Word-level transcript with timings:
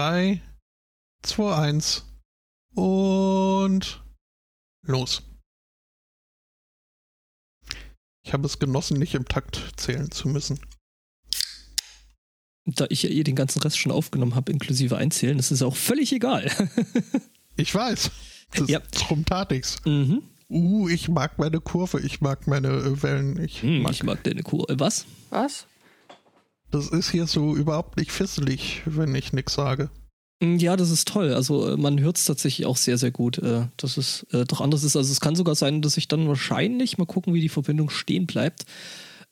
3, 0.00 0.42
2, 1.22 1.54
1 1.56 2.04
und 2.74 4.04
los. 4.86 5.22
Ich 8.22 8.34
habe 8.34 8.44
es 8.44 8.58
genossen, 8.58 8.98
nicht 8.98 9.14
im 9.14 9.24
Takt 9.24 9.72
zählen 9.78 10.10
zu 10.10 10.28
müssen. 10.28 10.60
Da 12.66 12.84
ich 12.90 13.04
ja 13.04 13.08
eh 13.08 13.22
den 13.22 13.36
ganzen 13.36 13.62
Rest 13.62 13.78
schon 13.78 13.90
aufgenommen 13.90 14.34
habe, 14.34 14.52
inklusive 14.52 14.98
Einzählen, 14.98 15.38
ist 15.38 15.50
es 15.50 15.62
auch 15.62 15.76
völlig 15.76 16.12
egal. 16.12 16.50
ich 17.56 17.74
weiß. 17.74 18.10
Das, 18.52 18.68
Ja. 18.68 18.80
Drum 18.80 19.24
tat 19.24 19.50
ich's. 19.52 19.78
mhm. 19.86 20.22
Uh, 20.50 20.88
ich 20.90 21.08
mag 21.08 21.38
meine 21.38 21.60
Kurve, 21.60 22.00
ich 22.02 22.20
mag 22.20 22.46
meine 22.46 22.68
äh, 22.68 23.02
Wellen. 23.02 23.42
Ich 23.42 23.62
Hm, 23.62 23.80
mag 23.80 23.92
ich 23.92 24.02
mag 24.02 24.22
deine 24.24 24.42
Kur. 24.42 24.68
äh, 24.68 24.78
Was? 24.78 25.06
Was? 25.30 25.66
Das 26.70 26.88
ist 26.88 27.10
hier 27.10 27.26
so 27.26 27.54
überhaupt 27.56 27.96
nicht 27.96 28.10
fisselig, 28.12 28.82
wenn 28.86 29.14
ich 29.14 29.32
nichts 29.32 29.54
sage. 29.54 29.90
Mm, 30.40 30.56
Ja, 30.56 30.76
das 30.76 30.90
ist 30.90 31.08
toll. 31.08 31.32
Also 31.32 31.72
äh, 31.72 31.76
man 31.76 31.98
hört 32.00 32.18
es 32.18 32.24
tatsächlich 32.24 32.66
auch 32.66 32.76
sehr, 32.76 32.98
sehr 32.98 33.10
gut. 33.10 33.38
äh, 33.38 33.68
Dass 33.76 33.96
es 33.96 34.24
äh, 34.32 34.44
doch 34.44 34.60
anders 34.60 34.82
ist. 34.84 34.96
Also 34.96 35.10
es 35.12 35.20
kann 35.20 35.36
sogar 35.36 35.54
sein, 35.54 35.80
dass 35.82 35.96
ich 35.96 36.08
dann 36.08 36.28
wahrscheinlich, 36.28 36.98
mal 36.98 37.06
gucken, 37.06 37.34
wie 37.34 37.40
die 37.40 37.48
Verbindung 37.48 37.88
stehen 37.90 38.26
bleibt, 38.26 38.64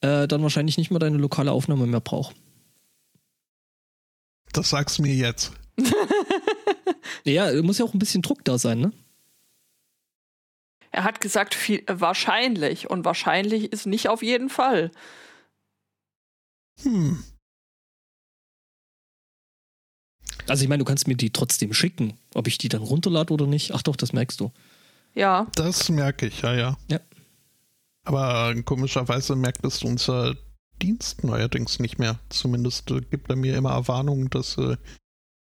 äh, 0.00 0.26
dann 0.28 0.42
wahrscheinlich 0.42 0.78
nicht 0.78 0.90
mal 0.90 0.98
deine 0.98 1.18
lokale 1.18 1.52
Aufnahme 1.52 1.86
mehr 1.86 2.00
brauche. 2.00 2.34
Das 4.52 4.70
sagst 4.70 5.00
mir 5.00 5.14
jetzt. 5.14 5.52
Ja, 7.26 7.50
muss 7.62 7.78
ja 7.78 7.86
auch 7.86 7.94
ein 7.94 7.98
bisschen 7.98 8.20
Druck 8.20 8.44
da 8.44 8.58
sein, 8.58 8.80
ne? 8.80 8.92
Er 10.90 11.04
hat 11.04 11.20
gesagt, 11.22 11.54
viel, 11.54 11.82
wahrscheinlich. 11.88 12.90
Und 12.90 13.04
wahrscheinlich 13.06 13.72
ist 13.72 13.86
nicht 13.86 14.08
auf 14.10 14.22
jeden 14.22 14.50
Fall. 14.50 14.90
Hm. 16.82 17.22
Also 20.46 20.62
ich 20.62 20.68
meine, 20.68 20.80
du 20.80 20.84
kannst 20.84 21.08
mir 21.08 21.16
die 21.16 21.30
trotzdem 21.30 21.72
schicken. 21.72 22.18
Ob 22.34 22.46
ich 22.46 22.58
die 22.58 22.68
dann 22.68 22.82
runterlade 22.82 23.32
oder 23.32 23.46
nicht, 23.46 23.72
ach 23.72 23.82
doch, 23.82 23.96
das 23.96 24.12
merkst 24.12 24.40
du. 24.40 24.52
Ja. 25.14 25.46
Das 25.54 25.88
merke 25.88 26.26
ich, 26.26 26.42
ja, 26.42 26.54
ja. 26.54 26.76
Ja. 26.90 27.00
Aber 28.04 28.54
komischerweise 28.64 29.36
merkt 29.36 29.64
es 29.64 29.82
unser 29.82 30.36
Dienst 30.82 31.24
neuerdings 31.24 31.78
nicht 31.78 31.98
mehr. 31.98 32.18
Zumindest 32.28 32.90
äh, 32.90 33.00
gibt 33.00 33.30
er 33.30 33.36
mir 33.36 33.56
immer 33.56 33.88
Warnungen, 33.88 34.28
dass, 34.28 34.58
äh, 34.58 34.76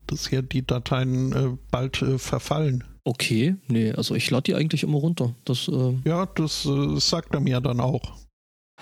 dass 0.07 0.29
hier 0.29 0.43
die 0.43 0.67
Dateien 0.67 1.33
äh, 1.33 1.57
bald 1.71 2.05
verfallen. 2.19 2.85
Okay, 3.05 3.57
nee, 3.69 3.93
also 3.93 4.15
ich 4.15 4.31
lade 4.31 4.45
die 4.45 4.55
eigentlich 4.55 4.83
immer 4.83 4.99
runter. 4.99 5.35
Das, 5.45 5.69
äh, 5.69 5.99
Ja, 6.05 6.27
das 6.27 6.67
äh, 6.67 6.99
sagt 6.99 7.35
er 7.35 7.41
mir 7.41 7.61
dann 7.61 7.81
auch. 7.81 8.19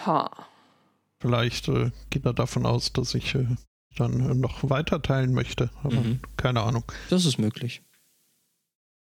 Ha. 0.06 0.30
Vielleicht 1.22 1.68
äh, 1.68 1.92
geht 2.10 2.24
er 2.26 2.32
davon 2.34 2.66
aus, 2.66 2.92
dass 2.92 3.14
ich 3.14 3.34
äh, 3.36 3.46
dann 3.96 4.18
äh, 4.28 4.34
noch 4.34 4.68
weiter 4.68 5.00
teilen 5.00 5.32
möchte. 5.32 5.70
Aber 5.84 5.94
Mhm. 6.00 6.20
keine 6.36 6.62
Ahnung. 6.62 6.82
das 7.10 7.24
ist 7.24 7.38
möglich. 7.38 7.82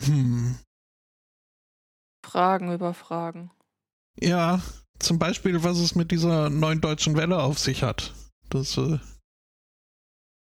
Hm. 0.03 0.57
Fragen 2.25 2.73
über 2.73 2.95
Fragen. 2.95 3.51
Ja, 4.21 4.63
zum 4.99 5.19
Beispiel, 5.19 5.63
was 5.63 5.79
es 5.79 5.95
mit 5.95 6.11
dieser 6.11 6.49
neuen 6.51 6.81
deutschen 6.81 7.15
Welle 7.17 7.43
auf 7.43 7.59
sich 7.59 7.83
hat. 7.83 8.15
Das 8.49 8.77
äh, 8.79 8.99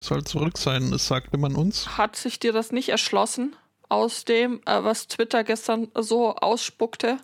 soll 0.04 0.24
zurück 0.26 0.58
sein, 0.58 0.92
es 0.94 1.08
sagte 1.08 1.38
man 1.38 1.56
uns. 1.56 1.98
Hat 1.98 2.16
sich 2.18 2.38
dir 2.40 2.52
das 2.52 2.72
nicht 2.74 2.90
erschlossen 2.90 3.56
aus 3.88 4.26
dem, 4.26 4.62
äh, 4.66 4.84
was 4.84 5.08
Twitter 5.08 5.44
gestern 5.46 5.88
so 5.96 6.36
ausspuckte? 6.36 7.18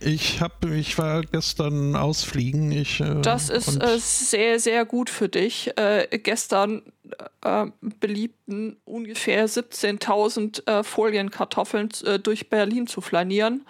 Ich 0.00 0.40
hab, 0.40 0.64
ich 0.64 0.96
war 0.96 1.22
gestern 1.22 1.96
ausfliegen. 1.96 2.70
Ich, 2.70 3.00
äh, 3.00 3.20
Das 3.20 3.48
ist 3.50 3.82
äh, 3.82 3.98
sehr, 3.98 4.60
sehr 4.60 4.84
gut 4.84 5.10
für 5.10 5.28
dich. 5.28 5.72
Äh, 5.76 6.06
gestern 6.22 6.82
äh, 7.42 7.66
beliebten 7.80 8.76
ungefähr 8.84 9.48
17.000 9.48 10.66
äh, 10.66 10.84
Folienkartoffeln 10.84 11.88
äh, 12.04 12.18
durch 12.20 12.48
Berlin 12.48 12.86
zu 12.86 13.00
flanieren 13.00 13.66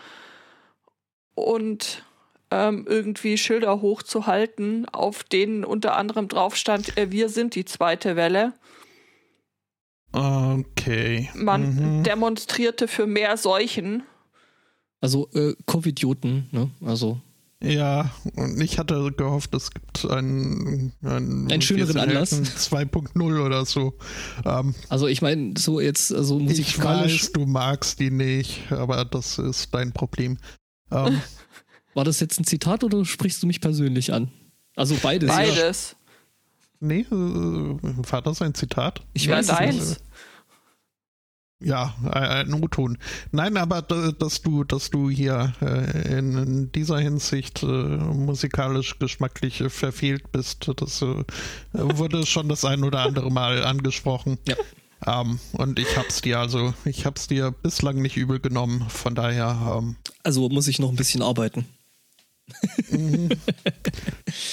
und 1.35 2.05
ähm, 2.51 2.87
irgendwie 2.89 3.39
Schilder 3.39 3.81
hochzuhalten, 3.81 4.87
auf 4.89 5.23
denen 5.25 5.65
unter 5.65 5.97
anderem 5.97 6.29
drauf 6.29 6.57
stand, 6.57 6.95
wir 6.97 7.29
sind 7.29 7.55
die 7.55 7.65
zweite 7.65 8.17
Welle. 8.17 8.55
Okay. 10.13 11.29
Man 11.35 11.99
Mhm. 11.99 12.03
demonstrierte 12.03 12.89
für 12.89 13.07
mehr 13.07 13.37
Seuchen. 13.37 14.03
Also 15.01 15.29
äh, 15.33 15.55
Covidioten, 15.67 16.49
ne? 16.51 16.71
Also 16.85 17.21
Ja, 17.63 18.11
und 18.37 18.61
ich 18.61 18.79
hatte 18.79 19.13
gehofft, 19.17 19.55
es 19.55 19.71
gibt 19.71 20.05
einen, 20.05 20.93
einen, 21.03 21.51
Einen 21.51 21.63
schöneren 21.63 21.97
Anlass. 21.99 22.33
Helden 22.33 22.47
2.0 22.47 23.45
oder 23.45 23.65
so. 23.65 23.95
Ähm, 24.45 24.75
Also 24.89 25.07
ich 25.07 25.23
meine, 25.23 25.55
so 25.59 25.81
jetzt, 25.81 26.13
also 26.13 26.39
ich 26.39 26.45
musikalisch, 26.49 27.23
weiß, 27.25 27.33
du 27.33 27.47
magst 27.47 28.01
die 28.01 28.11
nicht, 28.11 28.71
aber 28.73 29.05
das 29.05 29.39
ist 29.39 29.73
dein 29.75 29.93
Problem. 29.93 30.39
Ähm, 30.91 31.21
war 31.95 32.05
das 32.05 32.21
jetzt 32.21 32.41
ein 32.41 32.45
Zitat 32.45 32.83
oder 32.85 33.05
sprichst 33.05 33.43
du 33.43 33.47
mich 33.47 33.61
persönlich 33.61 34.13
an? 34.13 34.31
Also 34.77 34.97
beides. 35.03 35.29
Beides. 35.29 35.97
nee, 36.81 37.01
äh, 37.01 37.11
war 37.11 38.23
das 38.23 38.41
ein 38.43 38.55
Zitat? 38.55 39.01
Ich 39.13 39.25
Ja, 39.27 39.37
weiß 39.37 39.47
es 39.47 39.61
nicht. 39.61 39.61
deins. 39.61 39.97
Ja, 41.61 41.95
ein 42.05 42.53
ein 42.53 42.55
O-Ton. 42.63 42.99
Nein, 43.33 43.57
aber 43.57 43.83
da- 43.83 44.13
dass 44.13 44.43
du, 44.43 44.63
dass 44.63 44.91
du 44.91 45.11
hier 45.11 45.55
äh, 45.61 46.17
in 46.19 46.71
dieser 46.71 46.99
Hinsicht 47.01 47.65
äh, 47.65 47.67
musikalisch 47.67 48.99
geschmacklich 49.01 49.61
äh, 49.61 49.69
verfehlt 49.69 50.31
bist, 50.31 50.71
das 50.77 51.03
äh, 51.03 51.25
wurde 51.73 52.27
schon 52.27 52.49
das 52.49 52.65
ein 52.65 52.85
oder 52.85 53.01
andere 53.01 53.31
Mal 53.33 53.65
angesprochen. 53.65 54.39
Ja. 54.47 54.55
Ähm, 55.07 55.41
und 55.53 55.81
ich 55.81 55.97
hab's 55.97 56.21
dir 56.21 56.39
also, 56.39 56.75
ich 56.85 57.07
hab's 57.07 57.27
dir 57.27 57.51
bislang 57.51 58.03
nicht 58.03 58.17
übel 58.17 58.39
genommen. 58.39 58.85
Von 58.89 59.17
daher, 59.17 59.79
ähm, 59.81 59.97
Also 60.23 60.49
muss 60.49 60.69
ich 60.69 60.79
noch 60.79 60.91
ein 60.91 60.97
bisschen 60.97 61.23
arbeiten. 61.23 61.67
Mhm. 62.91 63.29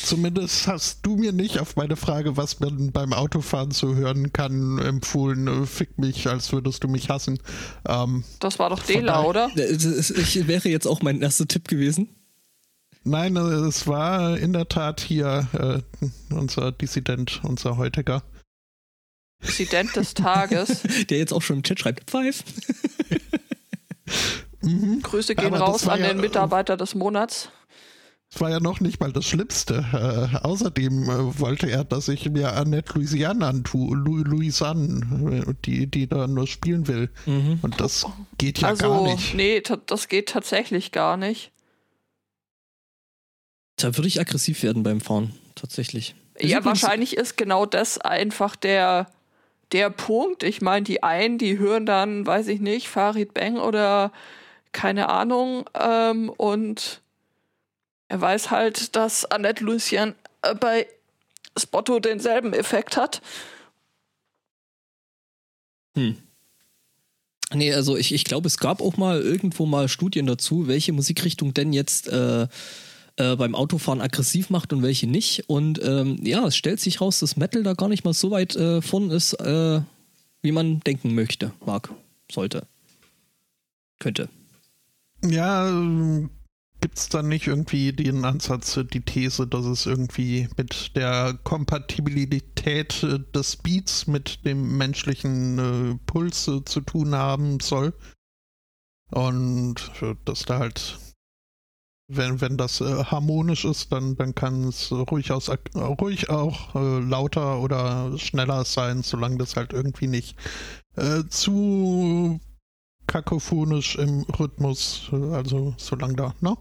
zumindest 0.03 0.67
hast 0.67 0.99
du 1.05 1.15
mir 1.15 1.31
nicht 1.31 1.59
auf 1.59 1.75
meine 1.75 1.95
Frage, 1.95 2.37
was 2.37 2.59
man 2.59 2.91
beim 2.91 3.13
Autofahren 3.13 3.71
zu 3.71 3.95
hören 3.95 4.33
kann, 4.33 4.77
empfohlen, 4.79 5.47
äh, 5.47 5.65
fick 5.65 5.97
mich, 5.97 6.27
als 6.27 6.51
würdest 6.51 6.83
du 6.83 6.87
mich 6.87 7.09
hassen. 7.09 7.39
Ähm, 7.87 8.23
Das 8.39 8.59
war 8.59 8.69
doch 8.69 8.83
Dela, 8.83 9.23
oder? 9.23 9.49
Äh, 9.55 9.73
das- 9.77 10.09
Ich 10.11 10.47
wäre 10.47 10.69
jetzt 10.69 10.87
auch 10.87 11.01
mein 11.01 11.21
erster 11.21 11.47
Tipp 11.47 11.67
gewesen. 11.67 12.09
Nein, 13.03 13.35
äh, 13.35 13.39
es 13.39 13.85
war 13.87 14.37
in 14.37 14.51
der 14.53 14.67
Tat 14.67 14.99
hier 15.01 15.83
äh, 16.01 16.03
unser 16.33 16.71
Dissident, 16.71 17.41
unser 17.43 17.77
heutiger. 17.77 18.23
Präsident 19.39 19.95
des 19.95 20.13
Tages. 20.15 20.81
Der 21.09 21.19
jetzt 21.19 21.31
auch 21.33 21.41
schon 21.43 21.57
im 21.57 21.63
Chat 21.63 21.79
schreibt, 21.79 22.09
Pfeif. 22.09 22.43
Mhm. 24.61 25.01
Grüße 25.03 25.35
gehen 25.35 25.53
Aber 25.53 25.59
raus 25.59 25.87
an 25.87 25.99
ja- 25.99 26.07
den 26.07 26.19
Mitarbeiter 26.19 26.77
des 26.77 26.95
Monats. 26.95 27.49
Das 28.31 28.41
war 28.41 28.49
ja 28.49 28.59
noch 28.59 28.81
nicht 28.81 28.99
mal 28.99 29.13
das 29.13 29.25
Schlimmste. 29.25 29.85
Äh, 29.93 30.45
außerdem 30.45 31.03
äh, 31.03 31.39
wollte 31.39 31.69
er, 31.69 31.83
dass 31.83 32.07
ich 32.07 32.29
mir 32.29 32.53
Annette 32.53 32.93
Louisiane 32.93 33.45
antue, 33.45 33.95
Lou 33.95 34.17
Louisanne, 34.17 35.45
äh, 35.47 35.53
die, 35.65 35.87
die 35.87 36.07
da 36.07 36.27
nur 36.27 36.47
spielen 36.47 36.87
will. 36.87 37.09
Mhm. 37.25 37.59
Und 37.61 37.79
das 37.79 38.05
geht 38.37 38.59
ja 38.59 38.69
also, 38.69 38.89
gar 38.89 39.03
nicht. 39.03 39.35
nee, 39.35 39.61
das 39.85 40.07
geht 40.09 40.29
tatsächlich 40.29 40.91
gar 40.91 41.17
nicht. 41.17 41.51
Da 43.77 43.95
würde 43.95 44.07
ich 44.07 44.19
aggressiv 44.19 44.63
werden 44.63 44.83
beim 44.83 45.01
Fahren, 45.01 45.33
tatsächlich. 45.55 46.15
Ist 46.35 46.49
ja, 46.49 46.63
wahrscheinlich 46.65 47.15
ist 47.15 47.37
genau 47.37 47.65
das 47.65 47.97
einfach 47.97 48.55
der, 48.55 49.07
der 49.71 49.89
Punkt. 49.89 50.43
Ich 50.43 50.61
meine, 50.61 50.83
die 50.83 51.03
einen, 51.03 51.37
die 51.37 51.57
hören 51.57 51.85
dann, 51.85 52.25
weiß 52.25 52.47
ich 52.47 52.59
nicht, 52.59 52.89
Farid 52.89 53.33
Bang 53.33 53.57
oder 53.57 54.11
keine 54.71 55.09
Ahnung. 55.09 55.69
Ähm, 55.73 56.29
und 56.29 57.01
er 58.07 58.21
weiß 58.21 58.51
halt, 58.51 58.95
dass 58.95 59.25
Annette 59.25 59.63
Lucien 59.63 60.15
äh, 60.41 60.55
bei 60.55 60.87
Spotto 61.57 61.99
denselben 61.99 62.53
Effekt 62.53 62.97
hat. 62.97 63.21
Hm. 65.95 66.17
Nee, 67.53 67.73
also 67.73 67.95
ich, 67.95 68.13
ich 68.13 68.25
glaube, 68.25 68.47
es 68.47 68.57
gab 68.57 68.81
auch 68.81 68.97
mal 68.97 69.21
irgendwo 69.21 69.65
mal 69.65 69.87
Studien 69.87 70.25
dazu, 70.25 70.67
welche 70.67 70.93
Musikrichtung 70.93 71.53
denn 71.53 71.73
jetzt 71.73 72.07
äh, 72.09 72.47
äh, 73.17 73.35
beim 73.35 73.55
Autofahren 73.55 74.01
aggressiv 74.01 74.49
macht 74.49 74.73
und 74.73 74.81
welche 74.81 75.07
nicht. 75.07 75.47
Und 75.47 75.81
ähm, 75.83 76.19
ja, 76.23 76.45
es 76.47 76.55
stellt 76.55 76.79
sich 76.79 77.01
raus, 77.01 77.19
dass 77.19 77.37
Metal 77.37 77.63
da 77.63 77.73
gar 77.73 77.87
nicht 77.87 78.03
mal 78.03 78.13
so 78.13 78.31
weit 78.31 78.55
äh, 78.55 78.81
vorn 78.81 79.11
ist, 79.11 79.33
äh, 79.33 79.81
wie 80.41 80.51
man 80.51 80.81
denken 80.81 81.15
möchte, 81.15 81.53
mag, 81.65 81.91
sollte, 82.31 82.67
könnte. 83.99 84.27
Ja, 85.23 85.71
ähm, 86.85 86.89
gibt's 86.89 87.09
dann 87.09 87.27
nicht 87.29 87.47
irgendwie 87.47 87.93
den 87.93 88.25
Ansatz, 88.25 88.79
die 88.93 89.01
These, 89.01 89.47
dass 89.47 89.65
es 89.65 89.87
irgendwie 89.87 90.47
mit 90.55 90.95
der 90.95 91.33
Kompatibilität 91.43 93.01
äh, 93.01 93.19
des 93.33 93.57
Beats 93.57 94.05
mit 94.05 94.45
dem 94.45 94.77
menschlichen 94.77 95.57
äh, 95.57 95.97
Puls 96.05 96.47
äh, 96.47 96.63
zu 96.63 96.81
tun 96.81 97.15
haben 97.15 97.59
soll? 97.59 97.93
Und 99.09 99.91
äh, 100.01 100.13
dass 100.25 100.43
da 100.43 100.59
halt 100.59 100.99
wenn, 102.07 102.39
wenn 102.39 102.55
das 102.55 102.81
äh, 102.81 103.03
harmonisch 103.05 103.65
ist, 103.65 103.91
dann, 103.91 104.15
dann 104.15 104.35
kann 104.35 104.65
es 104.65 104.91
ruhig, 104.91 105.31
ruhig 105.31 106.29
auch 106.29 106.75
äh, 106.75 106.99
lauter 106.99 107.61
oder 107.61 108.15
schneller 108.19 108.63
sein, 108.63 109.01
solange 109.01 109.37
das 109.37 109.55
halt 109.55 109.73
irgendwie 109.73 110.07
nicht 110.07 110.37
zu 111.29 112.39
kakophonisch 113.05 113.97
im 113.97 114.21
Rhythmus, 114.21 115.09
also 115.11 115.73
solange 115.77 116.15
da, 116.15 116.33
ne? 116.39 116.55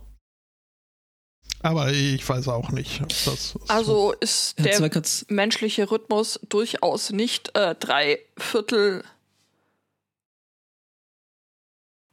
Aber 1.64 1.90
ich 1.90 2.28
weiß 2.28 2.48
auch 2.48 2.70
nicht. 2.72 3.00
Das 3.08 3.54
also 3.68 4.12
ist 4.20 4.58
der 4.58 4.90
menschliche 5.28 5.90
Rhythmus 5.90 6.38
durchaus 6.46 7.10
nicht 7.10 7.56
äh, 7.56 7.74
drei 7.74 8.18
Viertel 8.36 9.02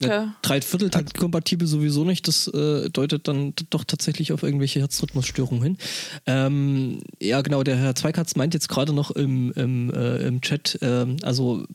ja. 0.01 0.35
Dreivierteltakt 0.41 1.17
kompatibel 1.17 1.67
sowieso 1.67 2.05
nicht. 2.05 2.27
Das 2.27 2.47
äh, 2.47 2.89
deutet 2.89 3.27
dann 3.27 3.53
doch 3.69 3.83
tatsächlich 3.83 4.31
auf 4.31 4.41
irgendwelche 4.41 4.79
Herzrhythmusstörungen 4.79 5.61
hin. 5.61 5.77
Ähm, 6.25 7.01
ja, 7.19 7.41
genau, 7.41 7.61
der 7.61 7.75
Herr 7.75 7.93
Zweikatz 7.93 8.35
meint 8.35 8.53
jetzt 8.53 8.69
gerade 8.69 8.93
noch 8.93 9.11
im, 9.11 9.51
im, 9.51 9.93
äh, 9.93 10.27
im 10.27 10.41
Chat, 10.41 10.81
äh, 10.81 11.05
also 11.21 11.65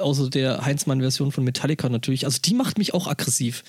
außer 0.00 0.30
der 0.30 0.64
Heinzmann-Version 0.64 1.32
von 1.32 1.44
Metallica 1.44 1.88
natürlich, 1.88 2.24
also 2.24 2.38
die 2.42 2.54
macht 2.54 2.78
mich 2.78 2.94
auch 2.94 3.06
aggressiv. 3.06 3.64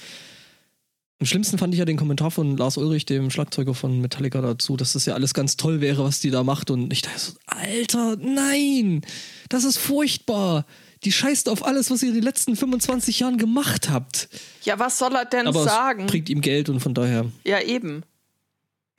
Am 1.20 1.26
schlimmsten 1.26 1.58
fand 1.58 1.74
ich 1.74 1.80
ja 1.80 1.86
den 1.86 1.98
Kommentar 1.98 2.30
von 2.30 2.58
Lars 2.58 2.78
Ulrich, 2.78 3.06
dem 3.06 3.32
Schlagzeuger 3.32 3.74
von 3.74 4.02
Metallica, 4.02 4.42
dazu, 4.42 4.76
dass 4.76 4.94
das 4.94 5.06
ja 5.06 5.14
alles 5.14 5.34
ganz 5.34 5.56
toll 5.56 5.80
wäre, 5.80 6.04
was 6.04 6.20
die 6.20 6.30
da 6.30 6.44
macht. 6.44 6.70
Und 6.72 6.92
ich 6.92 7.02
dachte 7.02 7.20
so, 7.20 7.34
Alter, 7.46 8.18
nein, 8.18 9.02
das 9.50 9.64
ist 9.64 9.78
furchtbar 9.78 10.66
die 11.06 11.12
scheißt 11.12 11.50
auf 11.50 11.66
alles, 11.66 11.92
was 11.92 12.02
ihr 12.02 12.10
in 12.10 12.16
den 12.16 12.24
letzten 12.24 12.56
25 12.56 13.20
Jahren 13.20 13.38
gemacht 13.38 13.90
habt. 13.90 14.28
Ja, 14.64 14.80
was 14.80 14.98
soll 14.98 15.16
er 15.16 15.26
denn 15.26 15.48
Aber 15.48 15.64
sagen? 15.64 16.06
Es 16.06 16.12
bringt 16.12 16.30
ihm 16.30 16.42
Geld 16.42 16.68
und 16.68 16.80
von 16.80 16.94
daher. 16.94 17.26
Ja, 17.46 17.62
eben. 17.62 18.04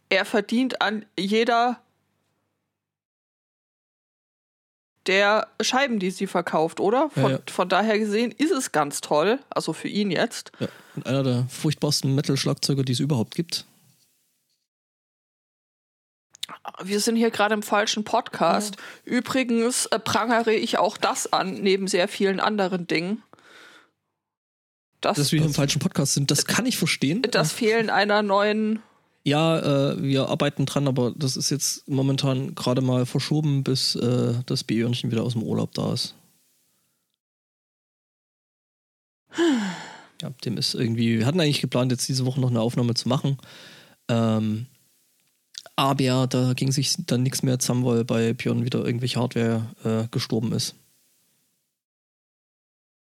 Er 0.08 0.24
verdient 0.24 0.80
an 0.80 1.04
jeder 1.18 1.80
der 5.06 5.48
Scheiben, 5.60 5.98
die 5.98 6.10
sie 6.10 6.26
verkauft, 6.26 6.80
oder? 6.80 7.10
Von, 7.10 7.22
ja, 7.22 7.30
ja. 7.30 7.38
von 7.50 7.68
daher 7.68 7.98
gesehen 7.98 8.32
ist 8.32 8.52
es 8.52 8.72
ganz 8.72 9.00
toll. 9.00 9.38
Also 9.50 9.72
für 9.72 9.88
ihn 9.88 10.10
jetzt. 10.10 10.52
Ja, 10.60 10.68
und 10.96 11.06
einer 11.06 11.22
der 11.22 11.46
furchtbarsten 11.48 12.14
Metal-Schlagzeuger, 12.14 12.82
die 12.82 12.92
es 12.92 13.00
überhaupt 13.00 13.34
gibt. 13.34 13.66
Wir 16.82 17.00
sind 17.00 17.16
hier 17.16 17.30
gerade 17.30 17.54
im 17.54 17.62
falschen 17.62 18.04
Podcast. 18.04 18.76
Ja. 18.76 19.12
Übrigens 19.16 19.86
äh, 19.86 19.98
prangere 19.98 20.52
ich 20.52 20.78
auch 20.78 20.96
das 20.96 21.32
an, 21.32 21.54
neben 21.54 21.86
sehr 21.86 22.08
vielen 22.08 22.40
anderen 22.40 22.86
Dingen. 22.86 23.22
Das, 25.00 25.18
Dass 25.18 25.32
wir 25.32 25.38
hier 25.38 25.46
im 25.46 25.54
falschen 25.54 25.78
Podcast 25.78 26.14
sind, 26.14 26.30
das 26.30 26.46
kann 26.46 26.66
ich 26.66 26.76
verstehen. 26.76 27.22
Das 27.22 27.52
Fehlen 27.52 27.90
einer 27.90 28.22
neuen. 28.22 28.82
Ja, 29.26 29.58
äh, 29.58 30.00
wir 30.00 30.28
arbeiten 30.28 30.66
dran, 30.66 30.86
aber 30.86 31.12
das 31.16 31.36
ist 31.36 31.50
jetzt 31.50 31.88
momentan 31.88 32.54
gerade 32.54 32.80
mal 32.80 33.06
verschoben, 33.06 33.64
bis 33.64 33.96
äh, 33.96 34.34
das 34.46 34.62
Björnchen 34.62 35.10
wieder 35.10 35.24
aus 35.24 35.32
dem 35.32 35.42
Urlaub 35.42 35.74
da 35.74 35.92
ist. 35.92 36.14
Ja, 40.22 40.30
dem 40.44 40.56
ist 40.56 40.74
irgendwie. 40.74 41.18
Wir 41.18 41.26
hatten 41.26 41.40
eigentlich 41.40 41.60
geplant, 41.60 41.90
jetzt 41.90 42.08
diese 42.08 42.24
Woche 42.24 42.40
noch 42.40 42.50
eine 42.50 42.60
Aufnahme 42.60 42.94
zu 42.94 43.08
machen. 43.08 43.36
Ähm, 44.06 44.66
aber 45.74 46.28
da 46.28 46.52
ging 46.54 46.70
sich 46.70 46.94
dann 47.06 47.24
nichts 47.24 47.42
mehr 47.42 47.58
zusammen, 47.58 47.84
weil 47.84 48.04
bei 48.04 48.32
Björn 48.32 48.64
wieder 48.64 48.84
irgendwelche 48.84 49.18
Hardware 49.18 49.74
äh, 49.82 50.08
gestorben 50.12 50.52
ist. 50.52 50.76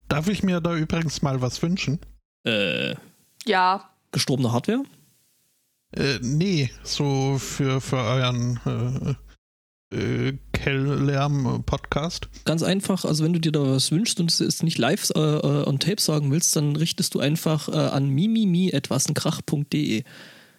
Darf 0.06 0.28
ich 0.28 0.44
mir 0.44 0.60
da 0.60 0.76
übrigens 0.76 1.20
mal 1.20 1.40
was 1.40 1.60
wünschen? 1.62 1.98
Äh. 2.44 2.94
Ja. 3.44 3.90
Gestorbene 4.12 4.52
Hardware? 4.52 4.84
Äh, 5.92 6.18
nee, 6.22 6.70
so 6.82 7.38
für, 7.38 7.80
für 7.80 7.98
euren 7.98 8.58
äh, 8.64 9.14
äh, 9.96 10.38
Kell-Lärm-Podcast. 10.52 12.28
Ganz 12.44 12.62
einfach, 12.62 13.04
also 13.04 13.24
wenn 13.24 13.34
du 13.34 13.40
dir 13.40 13.52
da 13.52 13.60
was 13.60 13.90
wünschst 13.90 14.18
und 14.20 14.30
es 14.30 14.40
ist 14.40 14.62
nicht 14.62 14.78
live 14.78 15.10
äh, 15.14 15.20
äh 15.20 15.66
on 15.66 15.78
tape 15.78 16.00
sagen 16.00 16.30
willst, 16.30 16.56
dann 16.56 16.76
richtest 16.76 17.14
du 17.14 17.20
einfach 17.20 17.68
äh, 17.68 17.72
an 17.72 18.08
mimimi.etwasenkrach.de. 18.08 20.04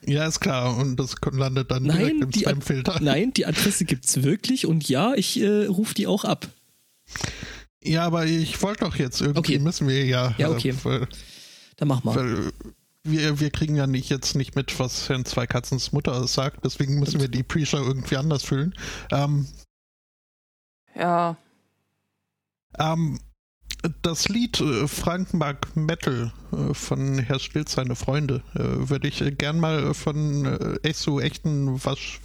Ja, 0.05 0.27
ist 0.27 0.39
klar. 0.39 0.77
Und 0.77 0.97
das 0.97 1.15
landet 1.31 1.71
dann 1.71 1.83
nein, 1.83 1.97
direkt 1.97 2.21
im 2.21 2.31
Spam-Filter. 2.31 2.99
Nein, 3.01 3.33
die 3.33 3.45
Adresse 3.45 3.85
gibt 3.85 4.05
es 4.05 4.21
wirklich 4.21 4.65
und 4.67 4.87
ja, 4.87 5.13
ich 5.15 5.41
äh, 5.41 5.65
rufe 5.65 5.95
die 5.95 6.07
auch 6.07 6.25
ab. 6.25 6.47
Ja, 7.83 8.05
aber 8.05 8.25
ich 8.25 8.61
wollte 8.61 8.85
doch 8.85 8.95
jetzt 8.95 9.21
irgendwie 9.21 9.39
okay. 9.39 9.59
müssen 9.59 9.87
wir 9.87 10.05
ja. 10.05 10.35
Ja, 10.37 10.49
okay. 10.49 10.75
Äh, 10.85 11.07
dann 11.77 11.87
mach 11.87 12.03
mal. 12.03 12.15
Weil 12.15 12.51
wir, 13.03 13.39
wir 13.39 13.49
kriegen 13.51 13.75
ja 13.75 13.87
nicht 13.87 14.09
jetzt 14.09 14.35
nicht 14.35 14.55
mit, 14.55 14.79
was 14.79 15.09
Herrn 15.09 15.25
Zweikatzens 15.25 15.91
Mutter 15.91 16.27
sagt, 16.27 16.63
deswegen 16.63 16.99
müssen 16.99 17.19
wir 17.19 17.27
die 17.27 17.43
Pre-Show 17.43 17.77
irgendwie 17.77 18.17
anders 18.17 18.43
füllen. 18.43 18.73
Ähm, 19.11 19.47
ja. 20.95 21.35
Ähm, 22.79 23.19
das 24.01 24.29
Lied 24.29 24.61
äh, 24.61 24.87
Frank 24.87 25.33
Mark 25.33 25.75
Metal 25.75 26.31
äh, 26.51 26.73
von 26.73 27.19
Herr 27.19 27.39
Stilz, 27.39 27.73
seine 27.73 27.95
Freunde, 27.95 28.41
äh, 28.55 28.89
würde 28.89 29.07
ich 29.07 29.21
gern 29.37 29.59
mal 29.59 29.93
von 29.93 30.79
echt 30.83 30.99
so 30.99 31.19
echten, 31.19 31.83
wasch, 31.83 32.21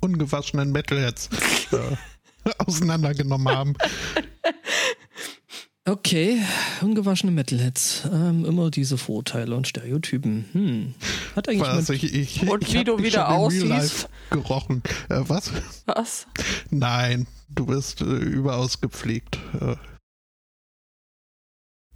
ungewaschenen 0.00 0.72
Metalheads 0.72 1.28
auseinandergenommen 2.58 3.54
haben. 3.54 3.74
Okay, 5.84 6.40
ungewaschene 6.80 7.32
Metalheads. 7.32 8.04
Ähm, 8.04 8.44
immer 8.44 8.70
diese 8.70 8.96
Vorurteile 8.96 9.56
und 9.56 9.66
stereotypen. 9.66 10.48
Hm. 10.52 10.94
Hat 11.34 11.48
eigentlich 11.48 11.62
was, 11.62 11.90
ich, 11.90 12.04
ich, 12.14 12.48
Und 12.48 12.62
ich 12.62 12.74
wie 12.74 12.84
du 12.84 12.98
wieder 13.02 13.28
aussiehst. 13.30 14.08
Gerochen. 14.30 14.84
Äh, 15.08 15.22
was? 15.26 15.50
Was? 15.86 16.28
Nein, 16.70 17.26
du 17.48 17.66
bist 17.66 18.00
äh, 18.00 18.04
überaus 18.04 18.80
gepflegt. 18.80 19.38
Äh, 19.60 19.74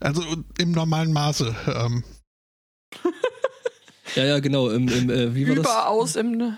also 0.00 0.22
im 0.58 0.72
normalen 0.72 1.12
Maße. 1.12 1.54
Ähm. 1.68 2.02
ja, 4.16 4.24
ja, 4.24 4.40
genau. 4.40 4.68
Im, 4.68 4.88
im, 4.88 5.10
äh, 5.10 5.32
wie 5.36 5.46
war 5.46 5.56
Überaus 5.58 6.14
das? 6.14 6.22
im 6.22 6.40
äh, 6.40 6.52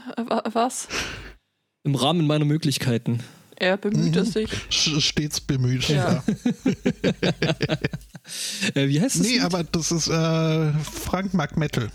was? 0.54 0.88
Im 1.84 1.94
Rahmen 1.94 2.26
meiner 2.26 2.46
Möglichkeiten. 2.46 3.22
Er 3.60 3.76
bemühte 3.76 4.20
mhm. 4.20 4.26
sich. 4.26 4.50
Stets 4.70 5.40
bemüht, 5.40 5.88
ja. 5.88 6.22
ja. 6.24 6.24
äh, 8.74 8.88
wie 8.88 9.00
heißt 9.00 9.16
das? 9.16 9.22
Nee, 9.22 9.34
Lied? 9.34 9.42
aber 9.42 9.64
das 9.64 9.90
ist 9.90 10.06
äh, 10.06 10.72
Frank 10.74 11.34
Mark 11.34 11.56
Metal. 11.56 11.90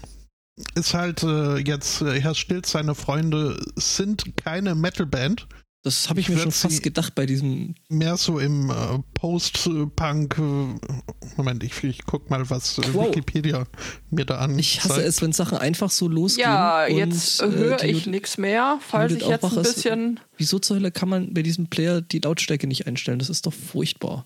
Ist 0.75 0.93
halt 0.93 1.23
äh, 1.23 1.57
jetzt, 1.59 2.01
äh, 2.01 2.19
Herr 2.19 2.35
Stilz, 2.35 2.71
seine 2.71 2.95
Freunde 2.95 3.57
sind 3.77 4.35
keine 4.35 4.75
Metalband. 4.75 5.47
Das 5.83 6.09
habe 6.09 6.21
ich 6.21 6.29
mir 6.29 6.37
schon 6.37 6.53
fast 6.53 6.81
gedacht 6.81 7.13
bei 7.13 7.25
diesem. 7.25 7.75
Mehr 7.89 8.15
so 8.15 8.39
im 8.39 8.69
äh, 8.69 8.99
Post-Punk. 9.15 10.37
Äh, 10.37 10.95
Moment, 11.35 11.61
ich, 11.61 11.83
ich 11.83 12.05
guck 12.05 12.29
mal, 12.29 12.49
was 12.49 12.77
äh, 12.77 12.93
wow. 12.93 13.07
Wikipedia 13.07 13.65
mir 14.09 14.23
da 14.23 14.37
an. 14.37 14.57
Ich 14.57 14.81
hasse 14.81 15.03
es, 15.03 15.21
wenn 15.21 15.33
Sachen 15.33 15.57
einfach 15.57 15.91
so 15.91 16.07
losgehen. 16.07 16.47
Ja, 16.47 16.87
jetzt 16.87 17.41
äh, 17.41 17.51
höre 17.51 17.83
ich 17.83 18.07
nichts 18.07 18.37
mehr, 18.37 18.79
falls 18.79 19.11
ich 19.11 19.27
jetzt 19.27 19.43
ein 19.43 19.61
bisschen. 19.61 20.15
Ist, 20.15 20.23
wieso 20.37 20.59
zur 20.59 20.77
Hölle 20.77 20.91
kann 20.91 21.09
man 21.09 21.33
bei 21.33 21.43
diesem 21.43 21.67
Player 21.67 21.99
die 21.99 22.19
Lautstärke 22.19 22.65
nicht 22.65 22.87
einstellen? 22.87 23.19
Das 23.19 23.29
ist 23.29 23.45
doch 23.45 23.53
furchtbar. 23.53 24.25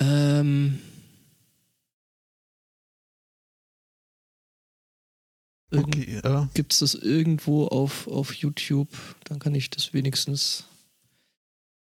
Ähm. 0.00 0.78
Okay, 5.70 6.20
ja. 6.24 6.48
Gibt 6.54 6.72
es 6.72 6.78
das 6.78 6.94
irgendwo 6.94 7.66
auf, 7.66 8.06
auf 8.08 8.34
YouTube? 8.34 8.88
Dann 9.24 9.38
kann 9.38 9.54
ich 9.54 9.70
das 9.70 9.92
wenigstens 9.92 10.64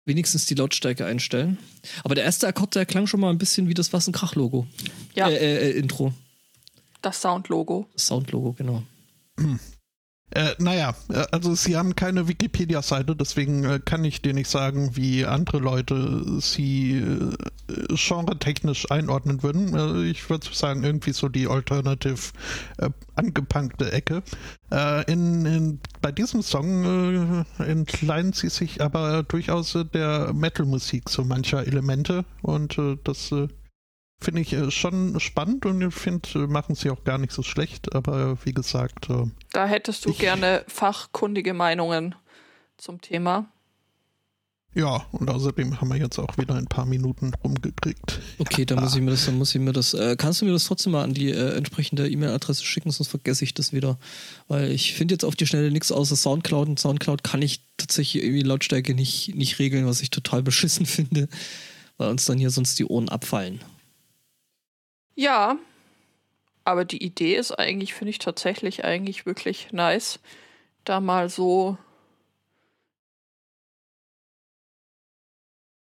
wenigstens 0.06 0.46
die 0.46 0.54
Lautstärke 0.54 1.06
einstellen. 1.06 1.58
Aber 2.02 2.14
der 2.14 2.24
erste 2.24 2.46
Akkord, 2.46 2.74
der 2.74 2.86
klang 2.86 3.06
schon 3.06 3.20
mal 3.20 3.30
ein 3.30 3.38
bisschen 3.38 3.68
wie 3.68 3.74
das 3.74 3.92
Was 3.92 4.06
ein 4.06 4.12
Krach-Logo. 4.12 4.66
Ja. 5.14 5.28
Äh, 5.28 5.36
äh, 5.36 5.70
äh, 5.70 5.78
Intro. 5.78 6.12
Das 7.02 7.20
Sound-Logo. 7.20 7.88
Das 7.92 8.06
Sound-Logo, 8.06 8.52
genau. 8.52 8.82
Äh, 10.34 10.56
naja, 10.58 10.94
äh, 11.10 11.24
also 11.30 11.54
sie 11.54 11.76
haben 11.76 11.94
keine 11.94 12.26
Wikipedia-Seite, 12.26 13.14
deswegen 13.14 13.64
äh, 13.64 13.80
kann 13.84 14.04
ich 14.04 14.20
dir 14.20 14.34
nicht 14.34 14.50
sagen, 14.50 14.96
wie 14.96 15.24
andere 15.24 15.58
Leute 15.58 16.40
sie 16.40 16.96
äh, 16.96 17.94
genre-technisch 17.94 18.90
einordnen 18.90 19.44
würden. 19.44 19.74
Äh, 19.74 20.10
ich 20.10 20.28
würde 20.28 20.48
sagen, 20.52 20.82
irgendwie 20.82 21.12
so 21.12 21.28
die 21.28 21.46
alternative 21.46 22.32
äh, 22.78 22.90
angepunkte 23.14 23.92
Ecke. 23.92 24.22
In, 25.06 25.46
in, 25.46 25.80
bei 26.02 26.10
diesem 26.10 26.42
Song 26.42 27.44
entleihen 27.58 28.32
sie 28.32 28.48
sich 28.48 28.82
aber 28.82 29.22
durchaus 29.22 29.78
der 29.92 30.32
Metal-Musik 30.32 31.08
so 31.08 31.22
mancher 31.22 31.64
Elemente 31.64 32.24
und 32.42 32.76
das 33.04 33.32
finde 34.24 34.40
ich 34.40 34.52
äh, 34.52 34.70
schon 34.70 35.20
spannend 35.20 35.66
und 35.66 35.80
ich 35.82 35.94
finde, 35.94 36.28
äh, 36.34 36.46
machen 36.46 36.74
sie 36.74 36.90
auch 36.90 37.04
gar 37.04 37.18
nicht 37.18 37.32
so 37.32 37.42
schlecht, 37.42 37.94
aber 37.94 38.38
wie 38.44 38.52
gesagt. 38.52 39.10
Äh, 39.10 39.26
da 39.52 39.66
hättest 39.66 40.06
du 40.06 40.10
ich, 40.10 40.18
gerne 40.18 40.64
fachkundige 40.66 41.54
Meinungen 41.54 42.14
zum 42.76 43.00
Thema. 43.00 43.48
Ja, 44.74 45.06
und 45.12 45.30
außerdem 45.30 45.80
haben 45.80 45.88
wir 45.88 45.98
jetzt 45.98 46.18
auch 46.18 46.36
wieder 46.36 46.56
ein 46.56 46.66
paar 46.66 46.84
Minuten 46.84 47.32
rumgekriegt. 47.44 48.20
Okay, 48.38 48.64
dann 48.64 48.80
muss 48.80 48.96
ich 48.96 49.02
mir 49.02 49.12
das, 49.12 49.26
dann 49.26 49.38
muss 49.38 49.54
ich 49.54 49.60
mir 49.60 49.72
das, 49.72 49.94
äh, 49.94 50.16
kannst 50.18 50.40
du 50.40 50.46
mir 50.46 50.52
das 50.52 50.64
trotzdem 50.64 50.92
mal 50.92 51.04
an 51.04 51.14
die 51.14 51.30
äh, 51.30 51.56
entsprechende 51.56 52.10
E-Mail-Adresse 52.10 52.64
schicken, 52.64 52.90
sonst 52.90 53.08
vergesse 53.08 53.44
ich 53.44 53.54
das 53.54 53.72
wieder. 53.72 53.98
Weil 54.48 54.72
ich 54.72 54.94
finde 54.94 55.14
jetzt 55.14 55.24
auf 55.24 55.36
die 55.36 55.46
Schnelle 55.46 55.70
nichts 55.70 55.92
außer 55.92 56.16
Soundcloud 56.16 56.68
und 56.68 56.80
Soundcloud 56.80 57.22
kann 57.22 57.40
ich 57.40 57.60
tatsächlich 57.76 58.24
irgendwie 58.24 58.42
Lautstärke 58.42 58.94
nicht, 58.94 59.36
nicht 59.36 59.60
regeln, 59.60 59.86
was 59.86 60.02
ich 60.02 60.10
total 60.10 60.42
beschissen 60.42 60.86
finde, 60.86 61.28
weil 61.96 62.10
uns 62.10 62.24
dann 62.24 62.38
hier 62.38 62.50
sonst 62.50 62.76
die 62.80 62.86
Ohren 62.86 63.08
abfallen. 63.08 63.60
Ja, 65.14 65.58
aber 66.64 66.84
die 66.84 67.02
Idee 67.02 67.36
ist 67.36 67.52
eigentlich, 67.52 67.94
finde 67.94 68.10
ich 68.10 68.18
tatsächlich 68.18 68.84
eigentlich 68.84 69.26
wirklich 69.26 69.72
nice, 69.72 70.18
da 70.84 71.00
mal 71.00 71.28
so 71.28 71.78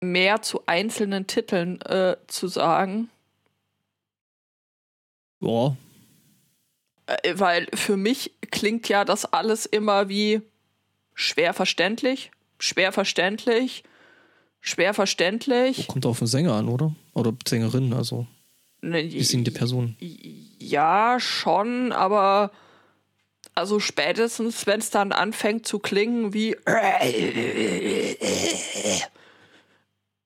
mehr 0.01 0.41
zu 0.41 0.61
einzelnen 0.67 1.25
Titeln 1.27 1.81
äh, 1.81 2.17
zu 2.27 2.47
sagen. 2.47 3.09
Ja. 5.39 5.75
Äh, 7.07 7.33
weil 7.35 7.67
für 7.73 7.97
mich 7.97 8.33
klingt 8.51 8.89
ja 8.89 9.05
das 9.05 9.25
alles 9.25 9.65
immer 9.65 10.09
wie 10.09 10.41
schwer 11.13 11.53
verständlich, 11.53 12.31
schwer 12.59 12.91
verständlich, 12.91 13.83
schwer 14.61 14.93
verständlich. 14.93 15.87
Kommt 15.87 16.05
auf 16.05 16.19
den 16.19 16.27
Sänger 16.27 16.53
an, 16.53 16.69
oder? 16.69 16.93
Oder 17.13 17.33
Sängerin, 17.47 17.93
also. 17.93 18.27
Ne, 18.81 19.09
singt 19.23 19.47
die 19.47 19.51
Person? 19.51 19.95
Ja, 20.59 21.19
schon, 21.19 21.91
aber 21.91 22.51
also 23.55 23.79
spätestens, 23.79 24.67
wenn 24.67 24.79
es 24.79 24.89
dann 24.91 25.11
anfängt 25.11 25.65
zu 25.65 25.79
klingen 25.79 26.33
wie 26.33 26.55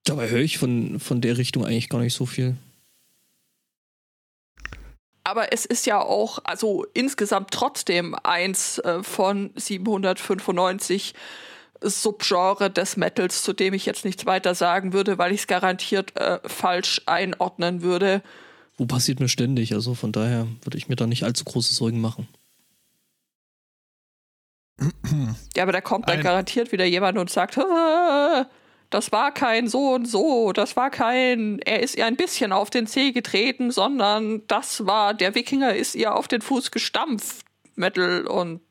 Dabei 0.03 0.29
höre 0.29 0.41
ich 0.41 0.58
von, 0.58 1.00
von 1.00 1.22
der 1.22 1.38
Richtung 1.38 1.65
eigentlich 1.65 1.89
gar 1.89 2.00
nicht 2.00 2.13
so 2.13 2.25
viel. 2.25 2.58
aber 5.31 5.53
es 5.53 5.65
ist 5.65 5.86
ja 5.86 6.01
auch, 6.01 6.39
also 6.43 6.86
insgesamt 6.93 7.51
trotzdem 7.51 8.15
eins 8.24 8.79
äh, 8.79 9.01
von 9.01 9.51
795 9.55 11.13
Subgenre 11.81 12.69
des 12.69 12.95
Metals, 12.97 13.43
zu 13.43 13.53
dem 13.53 13.73
ich 13.73 13.85
jetzt 13.85 14.05
nichts 14.05 14.25
weiter 14.25 14.53
sagen 14.55 14.93
würde, 14.93 15.17
weil 15.17 15.31
ich 15.31 15.41
es 15.41 15.47
garantiert 15.47 16.15
äh, 16.15 16.39
falsch 16.47 17.01
einordnen 17.07 17.81
würde. 17.81 18.21
Wo 18.77 18.85
passiert 18.85 19.19
mir 19.19 19.27
ständig, 19.29 19.73
also 19.73 19.93
von 19.95 20.11
daher 20.11 20.47
würde 20.63 20.77
ich 20.77 20.88
mir 20.89 20.95
da 20.95 21.07
nicht 21.07 21.23
allzu 21.23 21.43
große 21.43 21.73
Sorgen 21.73 22.00
machen. 22.01 22.27
Ja, 25.55 25.63
aber 25.63 25.71
da 25.73 25.81
kommt 25.81 26.07
dann 26.09 26.17
Ein- 26.19 26.23
garantiert 26.23 26.71
wieder 26.71 26.85
jemand 26.85 27.17
und 27.17 27.29
sagt, 27.29 27.57
"Ah, 27.57 28.47
das 28.89 29.11
war 29.11 29.31
kein 29.33 29.67
so 29.67 29.93
und 29.93 30.05
so, 30.05 30.51
das 30.53 30.75
war 30.75 30.89
kein, 30.89 31.59
er 31.59 31.81
ist 31.83 31.95
ihr 31.95 32.05
ein 32.05 32.15
bisschen 32.15 32.51
auf 32.51 32.69
den 32.69 32.88
Zeh 32.88 33.11
getreten, 33.11 33.71
sondern 33.71 34.45
das 34.47 34.85
war, 34.85 35.13
der 35.13 35.35
Wikinger 35.35 35.75
ist 35.75 35.95
ihr 35.95 36.15
auf 36.15 36.27
den 36.27 36.41
Fuß 36.41 36.71
gestampft, 36.71 37.45
Metal 37.75 38.25
und 38.27 38.61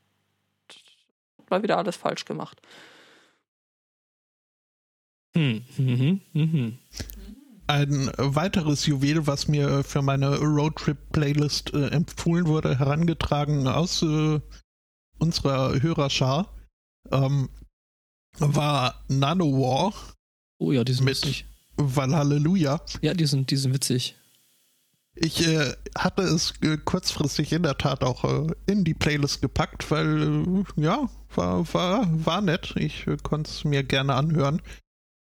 mal 1.48 1.62
wieder 1.62 1.78
alles 1.78 1.96
falsch 1.96 2.24
gemacht. 2.24 2.60
Hm, 5.36 5.62
mhm, 5.78 6.20
mhm. 6.32 6.78
Ein 7.66 8.10
weiteres 8.16 8.86
Juwel, 8.86 9.26
was 9.26 9.46
mir 9.46 9.84
für 9.84 10.02
meine 10.02 10.38
Roadtrip-Playlist 10.38 11.72
äh, 11.72 11.88
empfohlen 11.88 12.46
wurde, 12.46 12.78
herangetragen 12.78 13.68
aus 13.68 14.02
äh, 14.02 14.40
unserer 15.18 15.80
Hörerschar, 15.80 16.52
ähm, 17.12 17.48
war 18.38 19.04
Nanowar, 19.08 19.94
Oh 20.58 20.72
ja, 20.72 20.84
die 20.84 20.92
sind 20.92 21.04
Mit- 21.04 21.16
witzig. 21.22 21.46
Valhalleluja. 21.76 22.80
Ja, 23.00 23.14
die 23.14 23.24
sind, 23.24 23.50
die 23.50 23.56
sind 23.56 23.72
witzig. 23.72 24.14
Ich 25.14 25.46
äh, 25.46 25.72
hatte 25.96 26.22
es 26.22 26.52
äh, 26.62 26.76
kurzfristig 26.76 27.52
in 27.52 27.62
der 27.62 27.78
Tat 27.78 28.04
auch 28.04 28.24
äh, 28.24 28.52
in 28.66 28.84
die 28.84 28.94
Playlist 28.94 29.40
gepackt, 29.40 29.90
weil 29.90 30.64
äh, 30.76 30.82
ja, 30.82 31.08
war, 31.34 31.72
war, 31.72 32.06
war 32.26 32.40
nett. 32.42 32.74
Ich 32.76 33.06
äh, 33.06 33.16
konnte 33.22 33.50
es 33.50 33.64
mir 33.64 33.82
gerne 33.82 34.14
anhören. 34.14 34.60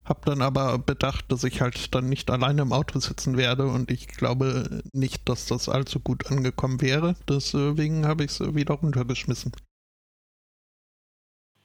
Hab 0.07 0.23
dann 0.25 0.41
aber 0.41 0.77
bedacht, 0.77 1.31
dass 1.31 1.43
ich 1.43 1.59
halt 1.59 1.93
dann 1.93 2.07
nicht 2.07 2.31
alleine 2.31 2.61
im 2.61 2.71
Auto 2.71 2.99
sitzen 2.99 3.35
werde 3.35 3.67
und 3.67 3.91
ich 3.91 4.07
glaube 4.07 4.81
nicht, 4.93 5.27
dass 5.27 5.47
das 5.47 5.67
allzu 5.67 5.99
gut 5.99 6.31
angekommen 6.31 6.79
wäre. 6.79 7.15
Deswegen 7.27 8.07
habe 8.07 8.23
ich 8.23 8.31
es 8.31 8.55
wieder 8.55 8.75
runtergeschmissen. 8.75 9.51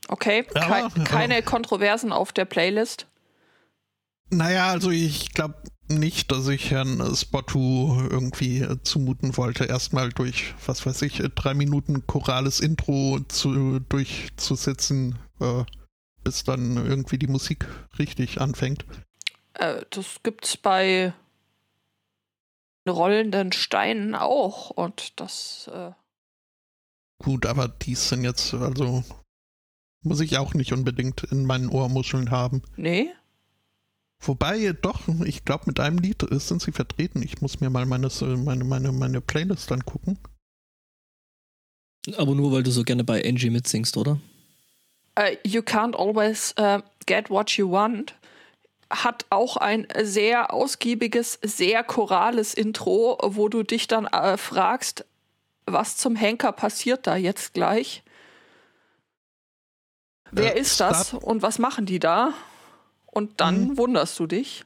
Okay, 0.09 0.43
kei 0.43 0.81
ja. 0.81 1.05
keine 1.05 1.43
Kontroversen 1.43 2.13
auf 2.13 2.33
der 2.33 2.45
Playlist. 2.45 3.07
Naja, 4.31 4.71
also 4.71 4.91
ich 4.91 5.33
glaube 5.35 5.63
nicht, 5.89 6.33
dass 6.33 6.49
ich 6.49 6.71
Herrn 6.71 7.15
Spottu 7.15 8.01
irgendwie 8.11 8.61
äh, 8.61 8.83
zumuten 8.83 9.37
wollte, 9.37 9.65
erstmal 9.65 10.09
durch, 10.09 10.55
was 10.67 10.85
weiß 10.85 11.03
ich, 11.03 11.21
äh, 11.21 11.29
drei 11.29 11.55
Minuten 11.55 12.07
chorales 12.07 12.61
Intro 12.61 13.21
zu, 13.29 13.79
durchzusitzen, 13.81 15.19
äh, 15.41 15.65
bis 16.25 16.45
dann 16.45 16.77
irgendwie 16.77 17.19
die 17.19 17.27
Musik 17.27 17.67
richtig 17.99 18.41
anfängt. 18.41 18.85
Äh, 19.55 19.83
das 19.91 20.23
gibt's 20.23 20.57
bei 20.57 21.13
rollenden 22.89 23.53
Steinen 23.53 24.15
auch 24.15 24.71
und 24.71 25.21
das 25.21 25.71
äh, 25.73 25.93
Gut, 27.23 27.47
aber 27.47 27.69
die 27.69 27.95
sind 27.95 28.25
jetzt, 28.25 28.53
also 28.53 29.05
muss 30.03 30.21
ich 30.21 30.37
auch 30.39 30.55
nicht 30.55 30.73
unbedingt 30.73 31.23
in 31.25 31.47
meinen 31.47 31.69
Ohrmuscheln 31.69 32.31
haben. 32.31 32.63
nee. 32.77 33.11
Wobei, 34.25 34.73
doch, 34.73 35.09
ich 35.25 35.45
glaube, 35.45 35.65
mit 35.67 35.81
einem 35.81 35.99
Lied 35.99 36.23
äh, 36.31 36.39
sind 36.39 36.63
sie 36.63 36.71
vertreten. 36.71 37.23
Ich 37.23 37.41
muss 37.41 37.59
mir 37.59 37.71
mal 37.71 37.87
meine, 37.87 38.09
meine, 38.37 38.63
meine, 38.63 38.93
meine 38.93 39.21
Playlist 39.21 39.73
angucken. 39.73 40.17
Aber 42.17 42.37
nur, 42.37 42.53
weil 42.53 42.63
du 42.63 42.71
so 42.71 42.85
gerne 42.85 43.03
bei 43.03 43.25
Angie 43.25 43.51
mitsingst, 43.51 43.97
oder? 43.97 44.21
Äh, 45.15 45.37
You 45.45 45.61
Can't 45.63 45.95
Always 45.97 46.53
äh, 46.57 46.81
Get 47.07 47.31
What 47.31 47.51
You 47.53 47.71
Want 47.71 48.15
hat 48.91 49.25
auch 49.31 49.57
ein 49.57 49.87
sehr 50.03 50.53
ausgiebiges, 50.53 51.39
sehr 51.43 51.83
chorales 51.83 52.53
Intro, 52.55 53.19
wo 53.23 53.49
du 53.49 53.63
dich 53.63 53.89
dann 53.89 54.07
äh, 54.07 54.37
fragst, 54.37 55.07
was 55.65 55.97
zum 55.97 56.15
Henker 56.17 56.53
passiert 56.53 57.07
da 57.07 57.17
jetzt 57.17 57.55
gleich? 57.55 58.03
Wer 60.31 60.57
Äh, 60.57 60.61
ist 60.61 60.81
das 60.81 61.09
Start- 61.09 61.25
und 61.25 61.43
was 61.43 61.59
machen 61.59 61.87
die 61.87 61.99
da? 61.99 62.35
Und 63.07 63.41
dann 63.41 63.69
Mhm. 63.69 63.79
wunderst 63.79 64.19
du 64.19 64.27
dich. 64.27 64.65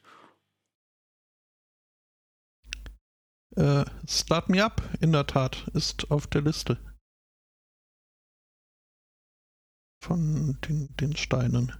Äh, 3.57 3.85
Start 4.09 4.49
Me 4.49 4.65
Up, 4.65 4.83
in 5.01 5.13
der 5.13 5.27
Tat, 5.27 5.67
ist 5.73 6.11
auf 6.11 6.27
der 6.27 6.43
Liste. 6.43 6.79
Von 10.01 10.59
den, 10.67 10.89
den 11.01 11.17
Steinen. 11.17 11.73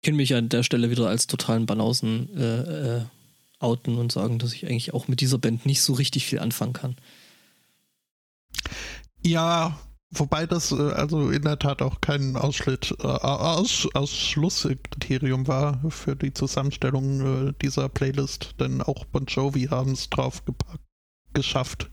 Ich 0.00 0.06
kann 0.06 0.16
mich 0.16 0.34
an 0.34 0.48
der 0.48 0.62
Stelle 0.62 0.90
wieder 0.90 1.08
als 1.08 1.26
totalen 1.26 1.66
Banausen 1.66 2.28
äh, 2.36 2.98
äh, 2.98 3.04
outen 3.58 3.96
und 3.96 4.12
sagen, 4.12 4.38
dass 4.38 4.52
ich 4.52 4.66
eigentlich 4.66 4.92
auch 4.92 5.08
mit 5.08 5.20
dieser 5.20 5.38
Band 5.38 5.66
nicht 5.66 5.82
so 5.82 5.94
richtig 5.94 6.26
viel 6.26 6.40
anfangen 6.40 6.74
kann. 6.74 6.96
Ja, 9.22 9.78
wobei 10.10 10.46
das 10.46 10.72
äh, 10.72 10.76
also 10.76 11.30
in 11.30 11.42
der 11.42 11.58
Tat 11.58 11.80
auch 11.80 12.00
kein 12.00 12.36
Ausschnitt, 12.36 12.94
äh, 13.00 13.06
Aus, 13.06 13.88
Ausschlusskriterium 13.94 15.46
war 15.46 15.82
für 15.90 16.14
die 16.14 16.34
Zusammenstellung 16.34 17.48
äh, 17.48 17.52
dieser 17.62 17.88
Playlist, 17.88 18.54
denn 18.60 18.82
auch 18.82 19.06
Bon 19.06 19.24
Jovi 19.24 19.68
haben 19.70 19.92
es 19.92 20.10
drauf 20.10 20.44
gepackt, 20.44 20.84
geschafft. 21.32 21.90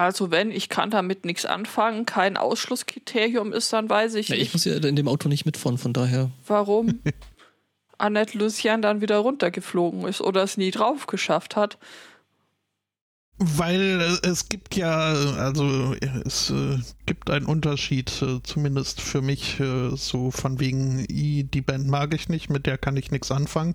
Also 0.00 0.30
wenn 0.30 0.50
ich 0.50 0.70
kann 0.70 0.88
damit 0.88 1.26
nichts 1.26 1.44
anfangen, 1.44 2.06
kein 2.06 2.38
Ausschlusskriterium 2.38 3.52
ist, 3.52 3.70
dann 3.74 3.90
weiß 3.90 4.14
ich 4.14 4.28
Ja, 4.28 4.34
ich 4.34 4.44
nicht, 4.44 4.52
muss 4.54 4.64
ja 4.64 4.76
in 4.76 4.96
dem 4.96 5.08
Auto 5.08 5.28
nicht 5.28 5.44
mitfahren, 5.44 5.76
von 5.76 5.92
daher. 5.92 6.30
warum 6.46 7.00
Annette 7.98 8.38
Lucian 8.38 8.80
dann 8.80 9.02
wieder 9.02 9.18
runtergeflogen 9.18 10.06
ist 10.08 10.22
oder 10.22 10.42
es 10.42 10.56
nie 10.56 10.70
drauf 10.70 11.06
geschafft 11.06 11.54
hat. 11.54 11.76
Weil 13.36 14.00
äh, 14.00 14.26
es 14.26 14.48
gibt 14.48 14.74
ja, 14.74 15.12
also 15.36 15.94
es 16.24 16.48
äh, 16.48 16.78
gibt 17.04 17.28
einen 17.28 17.44
Unterschied, 17.44 18.22
äh, 18.22 18.42
zumindest 18.42 19.02
für 19.02 19.20
mich, 19.20 19.60
äh, 19.60 19.94
so 19.96 20.30
von 20.30 20.60
wegen 20.60 21.04
I, 21.10 21.44
die 21.44 21.60
Band 21.60 21.88
mag 21.88 22.14
ich 22.14 22.30
nicht, 22.30 22.48
mit 22.48 22.64
der 22.64 22.78
kann 22.78 22.96
ich 22.96 23.10
nichts 23.10 23.30
anfangen. 23.30 23.74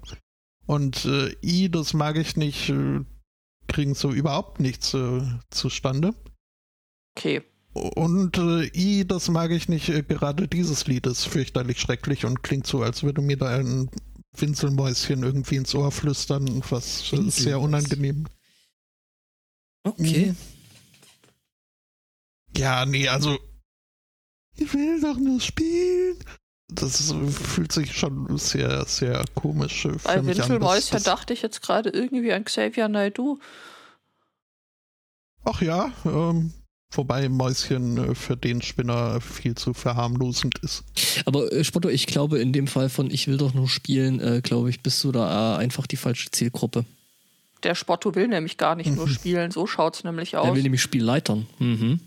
Und 0.65 1.05
äh, 1.05 1.36
I, 1.44 1.70
das 1.70 1.94
mag 1.94 2.17
ich 2.17 2.36
nicht, 2.36 2.70
äh, 2.70 3.01
kriegen 3.67 3.95
so 3.95 4.12
überhaupt 4.12 4.60
nichts 4.60 4.93
äh, 4.93 5.22
zustande. 5.50 6.13
Okay. 7.17 7.41
Und 7.74 8.38
äh, 8.38 8.69
I, 8.74 9.05
das 9.05 9.29
mag 9.29 9.51
ich 9.51 9.67
nicht, 9.67 9.89
äh, 9.89 10.03
gerade 10.03 10.48
dieses 10.48 10.88
Lied 10.88 11.07
ist 11.07 11.25
fürchterlich 11.25 11.79
schrecklich 11.79 12.25
und 12.25 12.41
klingt 12.43 12.67
so, 12.67 12.81
als 12.81 13.03
würde 13.03 13.22
mir 13.22 13.38
da 13.38 13.57
ein 13.57 13.89
Winselmäuschen 14.38 15.24
irgendwie 15.24 15.57
ins 15.57 15.75
Ohr 15.75 15.91
flüstern, 15.91 16.63
was 16.69 17.12
äh, 17.12 17.29
sehr 17.29 17.60
unangenehm 17.60 18.27
Okay. 19.86 20.34
Ja, 22.57 22.86
nee, 22.86 23.07
also. 23.07 23.38
Ich 24.57 24.74
will 24.74 25.00
doch 25.01 25.17
nur 25.17 25.39
spielen 25.39 26.17
das 26.67 27.13
fühlt 27.29 27.72
sich 27.72 27.93
schon 27.93 28.38
sehr, 28.38 28.86
sehr 28.86 29.24
komisch 29.36 29.84
für 29.84 29.98
Bei 30.03 30.22
mich 30.22 30.41
an. 30.41 30.50
Winkelmäuschen 30.50 31.03
dachte 31.03 31.34
ich 31.34 31.41
jetzt 31.41 31.62
gerade 31.62 31.89
irgendwie 31.89 32.34
an 32.34 32.43
Xavier 32.43 32.88
Naidoo. 32.88 33.39
Ach 35.43 35.62
ja, 35.62 35.91
ähm, 36.05 36.53
wobei 36.91 37.29
Mäuschen 37.29 37.98
äh, 37.98 38.15
für 38.15 38.36
den 38.36 38.63
Spinner 38.63 39.22
viel 39.22 39.53
zu 39.53 39.75
verharmlosend 39.75 40.57
ist. 40.60 40.84
Aber 41.25 41.51
äh, 41.51 41.63
Spotto, 41.63 41.89
ich 41.89 42.07
glaube, 42.07 42.39
in 42.39 42.51
dem 42.51 42.65
Fall 42.65 42.89
von 42.89 43.12
Ich 43.12 43.27
will 43.27 43.38
doch 43.38 43.53
nur 43.53 43.69
spielen, 43.69 44.19
äh, 44.19 44.41
glaube 44.41 44.72
ich, 44.72 44.81
bist 44.81 45.03
du 45.03 45.12
da 45.12 45.55
äh, 45.55 45.57
einfach 45.60 45.86
die 45.86 45.98
falsche 45.98 46.31
Zielgruppe. 46.31 46.86
Der 47.62 47.75
Spotto 47.75 48.15
will 48.15 48.27
nämlich 48.27 48.57
gar 48.57 48.75
nicht 48.75 48.93
nur 48.95 49.07
spielen, 49.07 49.51
so 49.51 49.67
schaut 49.67 49.95
es 49.95 50.03
nämlich 50.03 50.36
aus. 50.36 50.48
Er 50.48 50.55
will 50.55 50.63
nämlich 50.63 50.81
Spielleitern. 50.81 51.48
Mhm. 51.60 52.00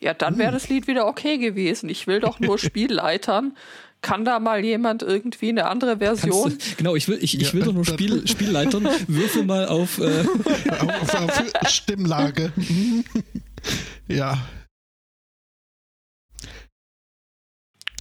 Ja, 0.00 0.14
dann 0.14 0.38
wäre 0.38 0.52
das 0.52 0.68
Lied 0.68 0.86
wieder 0.86 1.06
okay 1.06 1.38
gewesen. 1.38 1.88
Ich 1.88 2.06
will 2.06 2.20
doch 2.20 2.40
nur 2.40 2.58
Spielleitern. 2.58 3.56
Kann 4.00 4.24
da 4.24 4.38
mal 4.38 4.64
jemand 4.64 5.02
irgendwie 5.02 5.48
eine 5.48 5.66
andere 5.66 5.98
Version? 5.98 6.50
Du, 6.50 6.76
genau, 6.76 6.94
ich 6.94 7.08
will, 7.08 7.18
ich, 7.20 7.40
ich 7.40 7.52
will 7.52 7.64
doch 7.64 7.72
nur 7.72 7.84
Spiel, 7.84 8.26
Spielleitern. 8.28 8.88
Würfel 9.08 9.44
mal 9.44 9.66
auf, 9.66 9.98
äh 9.98 10.24
auf, 10.80 11.14
auf 11.14 11.68
Stimmlage. 11.68 12.52
ja. 14.06 14.38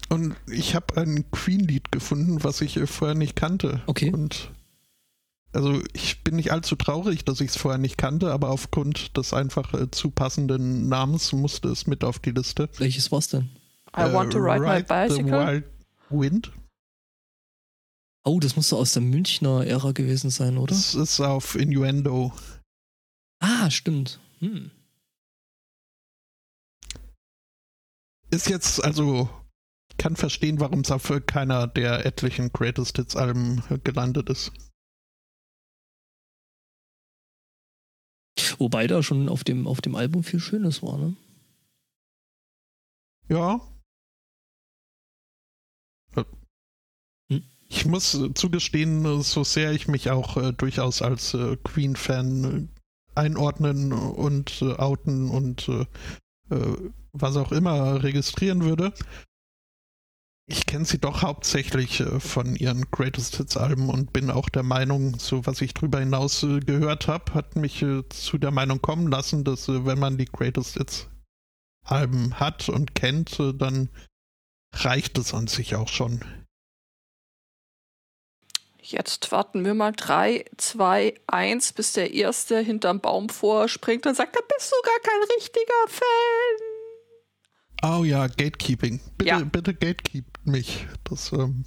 Und 0.09 0.35
ich 0.49 0.75
habe 0.75 1.01
ein 1.01 1.29
Queen-Lied 1.31 1.91
gefunden, 1.91 2.43
was 2.43 2.61
ich 2.61 2.79
vorher 2.85 3.15
nicht 3.15 3.35
kannte. 3.35 3.81
Okay. 3.87 4.11
Und 4.13 4.51
also 5.53 5.81
ich 5.93 6.23
bin 6.23 6.35
nicht 6.35 6.51
allzu 6.51 6.75
traurig, 6.75 7.25
dass 7.25 7.41
ich 7.41 7.49
es 7.49 7.57
vorher 7.57 7.77
nicht 7.77 7.97
kannte, 7.97 8.31
aber 8.31 8.49
aufgrund 8.49 9.17
des 9.17 9.33
einfach 9.33 9.73
äh, 9.73 9.89
zu 9.91 10.11
passenden 10.11 10.87
Namens 10.87 11.31
musste 11.33 11.69
es 11.69 11.87
mit 11.87 12.03
auf 12.03 12.19
die 12.19 12.31
Liste. 12.31 12.69
Welches 12.77 13.11
war's 13.11 13.29
denn? 13.29 13.49
I 13.95 14.01
äh, 14.01 14.13
want 14.13 14.33
to 14.33 14.39
ride, 14.39 14.61
ride 14.61 14.65
my 14.65 14.83
bicycle. 14.83 15.25
The 15.25 15.31
Wild 15.31 15.63
Wind. 16.09 16.51
Oh, 18.23 18.39
das 18.39 18.55
musste 18.55 18.75
aus 18.75 18.91
der 18.91 19.01
Münchner 19.01 19.65
Ära 19.65 19.93
gewesen 19.93 20.29
sein, 20.29 20.57
oder? 20.57 20.75
Das 20.75 20.95
ist 20.95 21.21
auf 21.21 21.55
Innuendo. 21.55 22.33
Ah, 23.39 23.69
stimmt. 23.71 24.19
Hm. 24.39 24.71
Ist 28.29 28.49
jetzt, 28.49 28.83
also, 28.83 29.29
kann 29.97 30.17
verstehen, 30.17 30.59
warum 30.59 30.81
es 30.81 30.91
auf 30.91 31.09
keiner 31.25 31.67
der 31.67 32.05
etlichen 32.05 32.51
Greatest 32.51 32.97
Hits 32.97 33.15
Alben 33.15 33.63
gelandet 33.83 34.29
ist. 34.29 34.51
Wobei 38.57 38.87
da 38.87 39.03
schon 39.03 39.29
auf 39.29 39.43
dem, 39.43 39.67
auf 39.67 39.81
dem 39.81 39.95
Album 39.95 40.23
viel 40.23 40.39
Schönes 40.39 40.83
war, 40.83 40.97
ne? 40.97 41.15
Ja. 43.29 43.61
Hm. 47.29 47.43
Ich 47.69 47.85
muss 47.85 48.17
zugestehen, 48.35 49.21
so 49.21 49.43
sehr 49.43 49.71
ich 49.73 49.87
mich 49.87 50.09
auch 50.09 50.37
äh, 50.37 50.53
durchaus 50.53 51.01
als 51.01 51.33
äh, 51.33 51.57
Queen-Fan 51.57 52.69
äh, 53.15 53.19
einordnen 53.19 53.91
und 53.91 54.61
äh, 54.61 54.73
outen 54.73 55.29
und 55.29 55.67
äh, 55.67 55.85
äh, 56.55 56.91
was 57.13 57.35
auch 57.35 57.51
immer 57.51 58.03
registrieren 58.03 58.63
würde, 58.63 58.93
ich 60.49 60.65
kenne 60.65 60.85
sie 60.85 60.97
doch 60.97 61.21
hauptsächlich 61.21 61.99
äh, 61.99 62.19
von 62.19 62.55
ihren 62.55 62.89
Greatest 62.89 63.35
Hits 63.35 63.57
Alben 63.57 63.89
und 63.89 64.13
bin 64.13 64.31
auch 64.31 64.47
der 64.47 64.63
Meinung, 64.63 65.19
so 65.19 65.45
was 65.45 65.61
ich 65.61 65.73
drüber 65.73 65.99
hinaus 65.99 66.41
äh, 66.43 66.61
gehört 66.61 67.07
habe, 67.07 67.33
hat 67.33 67.57
mich 67.57 67.81
äh, 67.81 68.07
zu 68.09 68.37
der 68.37 68.51
Meinung 68.51 68.81
kommen 68.81 69.07
lassen, 69.07 69.43
dass 69.43 69.67
wenn 69.67 69.99
man 69.99 70.17
die 70.17 70.25
Greatest 70.25 70.75
Hits 70.75 71.07
Alben 71.83 72.39
hat 72.39 72.69
und 72.69 72.95
kennt, 72.95 73.39
dann 73.39 73.89
reicht 74.73 75.17
es 75.17 75.33
an 75.33 75.47
sich 75.47 75.75
auch 75.75 75.87
schon. 75.87 76.19
Jetzt 78.81 79.31
warten 79.31 79.63
wir 79.63 79.73
mal 79.73 79.93
3, 79.93 80.45
2, 80.57 81.13
1, 81.27 81.73
bis 81.73 81.93
der 81.93 82.13
Erste 82.13 82.59
hinterm 82.59 82.99
Baum 82.99 83.29
vorspringt 83.29 84.05
und 84.05 84.15
sagt, 84.15 84.35
da 84.35 84.39
bist 84.53 84.71
du 84.71 84.75
gar 84.83 84.99
kein 84.99 85.21
richtiger 85.37 85.87
Fan. 85.87 86.67
Oh 87.83 88.03
ja, 88.03 88.27
Gatekeeping. 88.27 88.99
Bitte, 89.17 89.29
ja. 89.29 89.39
bitte 89.39 89.73
gatekeep 89.73 90.36
mich. 90.47 90.87
Das, 91.03 91.31
ähm 91.31 91.65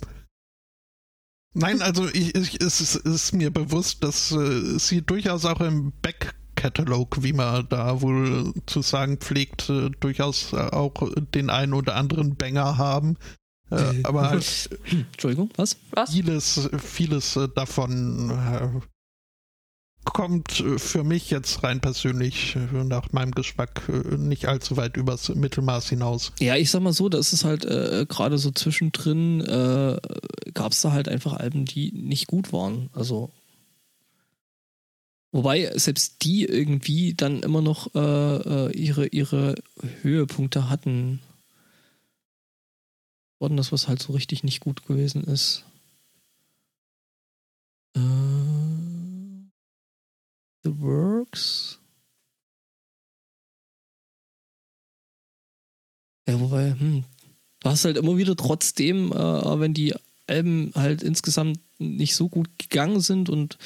Nein, 1.52 1.82
also 1.82 2.06
ich, 2.08 2.34
ich, 2.36 2.60
es 2.60 2.80
ist, 2.80 2.94
ist, 2.94 3.32
mir 3.32 3.50
bewusst, 3.50 4.04
dass 4.04 4.30
äh, 4.30 4.78
sie 4.78 5.02
durchaus 5.02 5.44
auch 5.44 5.60
im 5.60 5.92
Back-Catalog, 6.00 7.24
wie 7.24 7.32
man 7.32 7.66
da 7.68 8.00
wohl 8.02 8.52
zu 8.66 8.82
sagen 8.82 9.18
pflegt, 9.18 9.68
äh, 9.68 9.90
durchaus 9.98 10.54
auch 10.54 11.12
den 11.34 11.50
einen 11.50 11.74
oder 11.74 11.96
anderen 11.96 12.36
Banger 12.36 12.78
haben. 12.78 13.16
Äh, 13.70 14.02
aber 14.04 14.30
halt 14.30 14.70
Entschuldigung, 14.90 15.50
was? 15.56 15.76
was? 15.92 16.12
Vieles, 16.12 16.68
vieles 16.78 17.36
äh, 17.36 17.48
davon 17.48 18.30
äh, 18.30 18.80
kommt 20.04 20.60
äh, 20.60 20.78
für 20.78 21.04
mich 21.04 21.30
jetzt 21.30 21.62
rein 21.62 21.80
persönlich 21.80 22.56
äh, 22.56 22.84
nach 22.84 23.12
meinem 23.12 23.32
Geschmack 23.32 23.88
äh, 23.88 24.16
nicht 24.16 24.46
allzu 24.46 24.76
weit 24.76 24.96
übers 24.96 25.28
Mittelmaß 25.28 25.88
hinaus. 25.88 26.32
Ja, 26.40 26.56
ich 26.56 26.70
sag 26.70 26.82
mal 26.82 26.92
so, 26.92 27.08
das 27.08 27.32
ist 27.32 27.44
halt 27.44 27.64
äh, 27.64 28.06
gerade 28.08 28.38
so 28.38 28.50
zwischendrin 28.50 29.40
äh, 29.40 29.98
gab 30.54 30.72
es 30.72 30.80
da 30.80 30.92
halt 30.92 31.08
einfach 31.08 31.34
Alben, 31.34 31.64
die 31.64 31.92
nicht 31.92 32.26
gut 32.26 32.52
waren. 32.52 32.88
Also 32.92 33.30
wobei 35.32 35.70
selbst 35.76 36.24
die 36.24 36.44
irgendwie 36.44 37.14
dann 37.14 37.42
immer 37.42 37.60
noch 37.60 37.94
äh, 37.94 38.72
ihre 38.72 39.06
ihre 39.06 39.54
Höhepunkte 40.02 40.68
hatten. 40.70 41.20
Und 43.38 43.56
das 43.56 43.72
was 43.72 43.88
halt 43.88 44.02
so 44.02 44.12
richtig 44.12 44.44
nicht 44.44 44.60
gut 44.60 44.84
gewesen 44.86 45.24
ist. 45.24 45.64
Äh 47.96 48.29
The 50.62 50.78
Works. 50.80 51.78
Ja, 56.28 56.38
wobei, 56.38 56.72
hm, 56.78 57.04
du 57.60 57.68
hast 57.70 57.84
halt 57.84 57.96
immer 57.96 58.16
wieder 58.16 58.36
trotzdem, 58.36 59.10
äh, 59.12 59.60
wenn 59.60 59.74
die 59.74 59.94
Alben 60.26 60.70
halt 60.76 61.02
insgesamt 61.02 61.58
nicht 61.78 62.14
so 62.14 62.28
gut 62.28 62.48
gegangen 62.58 63.00
sind 63.00 63.28
und 63.28 63.58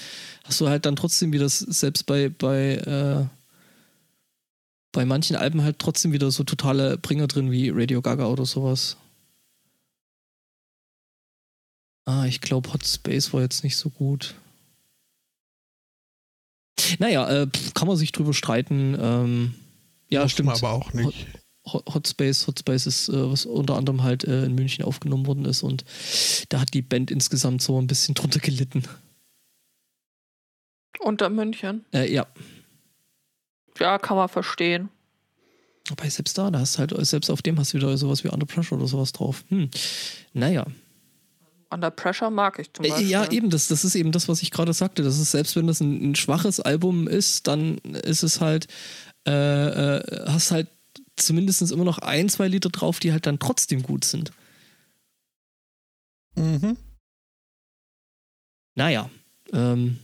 hast 0.44 0.60
du 0.60 0.68
halt 0.68 0.86
dann 0.86 0.96
trotzdem 0.96 1.32
wieder, 1.32 1.48
selbst 1.48 2.06
bei, 2.06 2.30
bei, 2.30 2.76
äh, 2.76 3.26
bei 4.92 5.04
manchen 5.04 5.36
Alben 5.36 5.62
halt 5.62 5.78
trotzdem 5.78 6.12
wieder 6.12 6.30
so 6.30 6.44
totale 6.44 6.96
Bringer 6.96 7.26
drin 7.26 7.50
wie 7.50 7.70
Radio 7.70 8.00
Gaga 8.00 8.26
oder 8.26 8.46
sowas. 8.46 8.96
Ah, 12.06 12.26
ich 12.26 12.40
glaube 12.40 12.72
Hot 12.72 12.86
Space 12.86 13.32
war 13.32 13.40
jetzt 13.42 13.64
nicht 13.64 13.76
so 13.76 13.90
gut. 13.90 14.36
Naja, 16.98 17.42
äh, 17.42 17.46
kann 17.74 17.88
man 17.88 17.96
sich 17.96 18.12
drüber 18.12 18.34
streiten. 18.34 18.96
Ähm, 19.00 19.54
ja, 20.08 20.22
Muss 20.22 20.32
stimmt. 20.32 20.50
aber 20.50 20.72
auch 20.72 20.92
nicht. 20.92 21.26
Hot, 21.66 22.06
Space, 22.06 22.46
Hot 22.46 22.58
Space 22.58 22.86
ist, 22.86 23.08
äh, 23.08 23.30
was 23.30 23.46
unter 23.46 23.76
anderem 23.76 24.02
halt 24.02 24.24
äh, 24.24 24.44
in 24.44 24.54
München 24.54 24.84
aufgenommen 24.84 25.26
worden 25.26 25.46
ist 25.46 25.62
und 25.62 25.84
da 26.50 26.60
hat 26.60 26.74
die 26.74 26.82
Band 26.82 27.10
insgesamt 27.10 27.62
so 27.62 27.80
ein 27.80 27.86
bisschen 27.86 28.14
drunter 28.14 28.38
gelitten. 28.38 28.82
Unter 31.00 31.30
München? 31.30 31.84
Äh, 31.92 32.12
ja. 32.12 32.26
Ja, 33.78 33.98
kann 33.98 34.16
man 34.16 34.28
verstehen. 34.28 34.90
Aber 35.90 36.08
selbst 36.08 36.38
da, 36.38 36.50
da 36.50 36.60
hast 36.60 36.78
halt, 36.78 36.94
selbst 37.06 37.30
auf 37.30 37.42
dem 37.42 37.58
hast 37.58 37.72
du 37.72 37.78
wieder 37.78 37.96
sowas 37.96 38.24
wie 38.24 38.28
Under 38.28 38.46
Pressure 38.46 38.78
oder 38.78 38.86
sowas 38.86 39.12
drauf. 39.12 39.44
Hm. 39.48 39.70
Naja. 40.32 40.66
Under 41.74 41.90
Pressure 41.90 42.30
mag 42.30 42.58
ich 42.58 42.72
zum 42.72 42.84
äh, 42.84 42.88
Beispiel. 42.90 43.08
Ja, 43.08 43.30
eben, 43.30 43.50
das, 43.50 43.66
das 43.66 43.84
ist 43.84 43.96
eben 43.96 44.12
das, 44.12 44.28
was 44.28 44.42
ich 44.42 44.50
gerade 44.50 44.72
sagte. 44.72 45.02
Das 45.02 45.18
ist, 45.18 45.32
selbst 45.32 45.56
wenn 45.56 45.66
das 45.66 45.80
ein, 45.80 46.12
ein 46.12 46.14
schwaches 46.14 46.60
Album 46.60 47.08
ist, 47.08 47.48
dann 47.48 47.78
ist 47.78 48.22
es 48.22 48.40
halt, 48.40 48.68
äh, 49.26 49.32
äh, 49.98 50.26
hast 50.28 50.52
halt 50.52 50.68
zumindest 51.16 51.60
immer 51.72 51.84
noch 51.84 51.98
ein, 51.98 52.28
zwei 52.28 52.48
Lieder 52.48 52.70
drauf, 52.70 53.00
die 53.00 53.12
halt 53.12 53.26
dann 53.26 53.38
trotzdem 53.38 53.82
gut 53.82 54.04
sind. 54.04 54.32
Mhm. 56.36 56.76
Naja. 58.76 59.10
Ähm. 59.52 59.98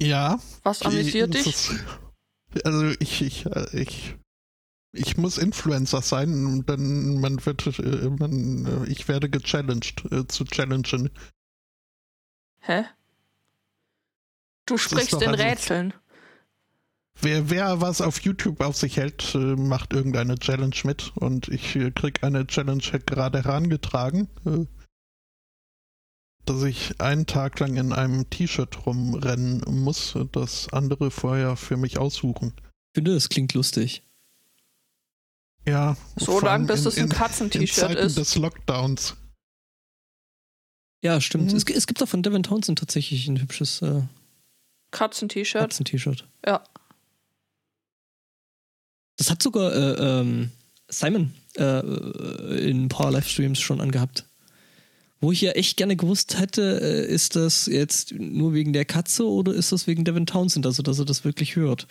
Ja. 0.00 0.40
Was 0.62 0.82
amüsiert 0.82 1.34
dich? 1.34 1.70
Also 2.64 2.94
ich, 2.98 3.22
ich, 3.22 3.46
ich, 3.72 4.16
ich 4.92 5.16
muss 5.16 5.38
Influencer 5.38 6.02
sein, 6.02 6.64
denn 6.66 7.20
man 7.20 7.44
wird, 7.46 7.78
äh, 7.78 8.10
man, 8.10 8.66
äh, 8.66 8.90
ich 8.90 9.08
werde 9.08 9.30
gechallenged 9.30 10.04
äh, 10.10 10.26
zu 10.26 10.44
challengen. 10.44 11.10
Hä? 12.60 12.84
Du 14.66 14.76
sprichst 14.76 15.14
in 15.14 15.28
also, 15.28 15.42
Rätseln. 15.42 15.94
Wer, 17.20 17.50
wer 17.50 17.80
was 17.80 18.00
auf 18.00 18.20
YouTube 18.20 18.60
auf 18.60 18.76
sich 18.76 18.96
hält, 18.96 19.34
macht 19.34 19.92
irgendeine 19.92 20.38
Challenge 20.38 20.76
mit 20.84 21.12
und 21.16 21.48
ich 21.48 21.78
krieg 21.94 22.22
eine 22.22 22.46
Challenge 22.46 22.82
gerade 23.04 23.44
herangetragen. 23.44 24.28
Dass 26.50 26.62
ich 26.64 27.00
einen 27.00 27.26
Tag 27.26 27.60
lang 27.60 27.76
in 27.76 27.92
einem 27.92 28.28
T-Shirt 28.28 28.84
rumrennen 28.84 29.62
muss, 29.66 30.16
das 30.32 30.72
andere 30.72 31.10
vorher 31.10 31.56
für 31.56 31.76
mich 31.76 31.98
aussuchen. 31.98 32.52
Ich 32.56 32.94
finde, 32.94 33.14
das 33.14 33.28
klingt 33.28 33.54
lustig. 33.54 34.02
Ja. 35.66 35.96
So 36.16 36.40
lange, 36.40 36.66
bis 36.66 36.86
es 36.86 36.98
ein 36.98 37.08
Katzen-T-Shirt 37.08 37.94
ist. 37.94 38.16
des 38.16 38.34
Lockdowns. 38.34 39.16
Ja, 41.02 41.20
stimmt. 41.20 41.52
Mhm. 41.52 41.56
Es, 41.56 41.64
es, 41.64 41.86
gibt 41.86 42.02
auch 42.02 42.08
von 42.08 42.22
Devin 42.22 42.42
Townsend 42.42 42.78
tatsächlich 42.80 43.28
ein 43.28 43.40
hübsches 43.40 43.80
äh, 43.82 44.02
Katzen-T-Shirt. 44.90 45.62
Katzen-T-Shirt. 45.62 46.26
Ja. 46.44 46.64
Das 49.16 49.30
hat 49.30 49.42
sogar 49.42 49.72
äh, 49.72 50.20
ähm, 50.20 50.50
Simon 50.88 51.32
äh, 51.56 51.80
in 52.68 52.86
ein 52.86 52.88
paar 52.88 53.12
Livestreams 53.12 53.60
schon 53.60 53.80
angehabt. 53.80 54.24
Wo 55.20 55.32
ich 55.32 55.42
ja 55.42 55.52
echt 55.52 55.76
gerne 55.76 55.96
gewusst 55.96 56.38
hätte, 56.38 56.80
äh, 56.80 57.12
ist 57.12 57.36
das 57.36 57.66
jetzt 57.66 58.12
nur 58.12 58.54
wegen 58.54 58.72
der 58.72 58.86
Katze 58.86 59.26
oder 59.26 59.52
ist 59.52 59.70
das 59.70 59.86
wegen 59.86 60.04
Devin 60.04 60.26
Townsend, 60.26 60.64
also 60.64 60.82
dass 60.82 60.98
er 60.98 61.04
das 61.04 61.24
wirklich 61.24 61.56
hört? 61.56 61.86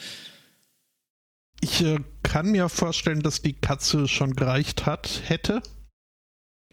Ich 1.61 1.81
äh, 1.81 1.99
kann 2.23 2.51
mir 2.51 2.69
vorstellen, 2.69 3.21
dass 3.21 3.41
die 3.41 3.53
Katze 3.53 4.07
schon 4.07 4.35
gereicht 4.35 4.85
hat, 4.85 5.21
hätte. 5.25 5.61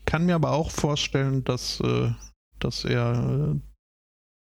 Kann 0.07 0.27
mir 0.27 0.37
aber 0.37 0.53
auch 0.53 0.71
vorstellen, 0.71 1.45
dass, 1.45 1.81
äh, 1.81 2.11
dass 2.59 2.85
er 2.85 3.55
äh, 3.55 3.61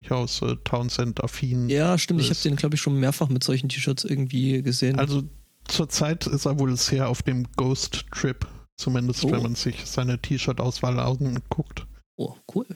durchaus 0.00 0.40
äh, 0.42 0.56
Townsend-affin 0.64 1.68
Ja, 1.68 1.98
stimmt. 1.98 2.20
Ist. 2.20 2.30
Ich 2.30 2.38
habe 2.38 2.48
den, 2.48 2.56
glaube 2.56 2.76
ich, 2.76 2.80
schon 2.80 2.98
mehrfach 2.98 3.28
mit 3.28 3.42
solchen 3.42 3.68
T-Shirts 3.68 4.04
irgendwie 4.04 4.62
gesehen. 4.62 4.98
Also 4.98 5.24
zurzeit 5.66 6.26
ist 6.26 6.46
er 6.46 6.58
wohl 6.58 6.76
sehr 6.76 7.08
auf 7.08 7.22
dem 7.22 7.46
Ghost-Trip. 7.56 8.46
Zumindest, 8.78 9.24
oh. 9.24 9.32
wenn 9.32 9.42
man 9.42 9.54
sich 9.54 9.84
seine 9.86 10.20
T-Shirt-Auswahl 10.20 11.00
anguckt. 11.00 11.86
Oh, 12.16 12.36
cool. 12.54 12.66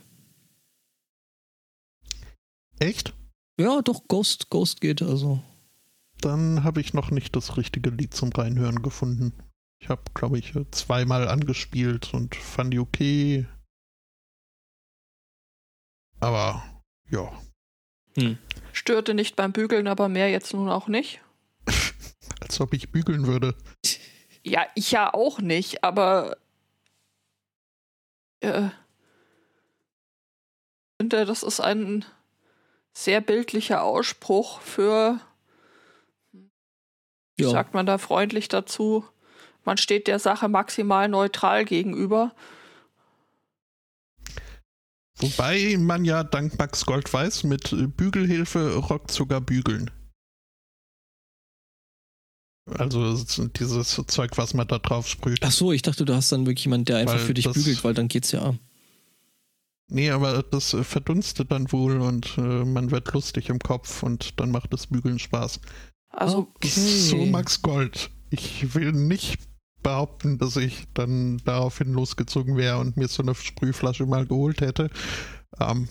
Echt? 2.79 3.15
Ja, 3.59 3.83
doch, 3.83 4.09
Ghost, 4.09 4.51
Ghost 4.51 4.81
geht 4.81 5.03
also. 5.03 5.43
Dann 6.21 6.65
habe 6.65 6.81
ich 6.81 6.95
noch 6.95 7.11
nicht 7.11 7.35
das 7.37 7.57
richtige 7.57 7.91
Lied 7.91 8.15
zum 8.15 8.31
Reinhören 8.31 8.83
gefunden. 8.83 9.33
Ich 9.83 9.89
habe, 9.89 10.03
glaube 10.15 10.39
ich, 10.39 10.53
zweimal 10.71 11.29
angespielt 11.29 12.13
und 12.13 12.37
fand 12.37 12.75
die 12.75 12.79
okay. 12.79 13.47
Aber 16.21 16.63
ja. 17.09 17.33
Hm. 18.17 18.39
Störte 18.73 19.15
nicht 19.15 19.37
beim 19.37 19.53
Bügeln, 19.53 19.87
aber 19.87 20.09
mehr 20.09 20.31
jetzt 20.31 20.53
nun 20.53 20.69
auch 20.69 20.89
nicht. 20.89 21.21
Als 22.41 22.61
ob 22.61 22.75
ich 22.75 22.93
bügeln 22.93 23.27
würde. 23.27 23.55
Ja, 24.45 24.67
ich 24.75 24.91
ja 24.93 25.13
auch 25.13 25.39
nicht, 25.41 25.83
aber 25.85 26.37
äh, 28.41 28.69
finde, 31.01 31.25
das 31.25 31.43
ist 31.43 31.61
ein 31.61 32.05
sehr 32.93 33.23
bildlicher 33.23 33.83
Ausspruch 33.83 34.61
für, 34.61 35.19
wie 37.37 37.45
ja. 37.45 37.49
sagt 37.49 37.73
man 37.73 37.87
da 37.87 37.97
freundlich 37.97 38.49
dazu, 38.49 39.07
man 39.65 39.79
steht 39.79 40.09
der 40.09 40.19
Sache 40.19 40.51
maximal 40.51 41.09
neutral 41.09 41.65
gegenüber. 41.65 42.35
Wobei 45.21 45.77
man 45.79 46.05
ja 46.05 46.23
dank 46.23 46.59
Max 46.59 46.85
Gold 46.85 47.11
weiß, 47.11 47.45
mit 47.45 47.75
Bügelhilfe 47.97 48.77
rockt 48.77 49.11
sogar 49.11 49.41
Bügeln. 49.41 49.91
Also 52.77 53.25
dieses 53.59 54.03
Zeug, 54.07 54.37
was 54.37 54.53
man 54.53 54.69
da 54.69 54.79
drauf 54.79 55.09
sprüht. 55.09 55.39
Ach 55.41 55.51
so, 55.51 55.73
ich 55.73 55.81
dachte, 55.81 56.05
du 56.05 56.15
hast 56.15 56.31
dann 56.31 56.45
wirklich 56.45 56.67
jemanden, 56.67 56.85
der 56.85 56.99
einfach 56.99 57.15
weil 57.15 57.21
für 57.21 57.35
dich 57.35 57.51
bügelt, 57.51 57.85
weil 57.85 57.95
dann 57.95 58.09
geht's 58.09 58.33
ja. 58.33 58.55
Nee, 59.91 60.11
aber 60.11 60.43
das 60.43 60.77
verdunstet 60.83 61.51
dann 61.51 61.71
wohl 61.73 62.01
und 62.01 62.39
äh, 62.39 62.65
man 62.65 62.91
wird 62.91 63.13
lustig 63.13 63.49
im 63.49 63.59
Kopf 63.59 64.03
und 64.03 64.39
dann 64.41 64.51
macht 64.51 64.73
das 64.73 64.87
Bügeln 64.87 65.19
Spaß. 65.19 65.61
Also 66.11 66.49
okay. 66.55 66.69
so 66.69 67.17
Max 67.27 67.61
Gold. 67.63 68.11
Ich 68.31 68.75
will 68.75 68.93
nicht 68.93 69.41
behaupten, 69.83 70.39
dass 70.39 70.57
ich 70.57 70.87
dann 70.95 71.39
daraufhin 71.45 71.93
losgezogen 71.93 72.57
wäre 72.57 72.79
und 72.79 72.97
mir 72.97 73.09
so 73.09 73.23
eine 73.23 73.35
Sprühflasche 73.35 74.07
mal 74.07 74.27
geholt 74.27 74.61
hätte. 74.61 74.91
Ähm, 75.59 75.89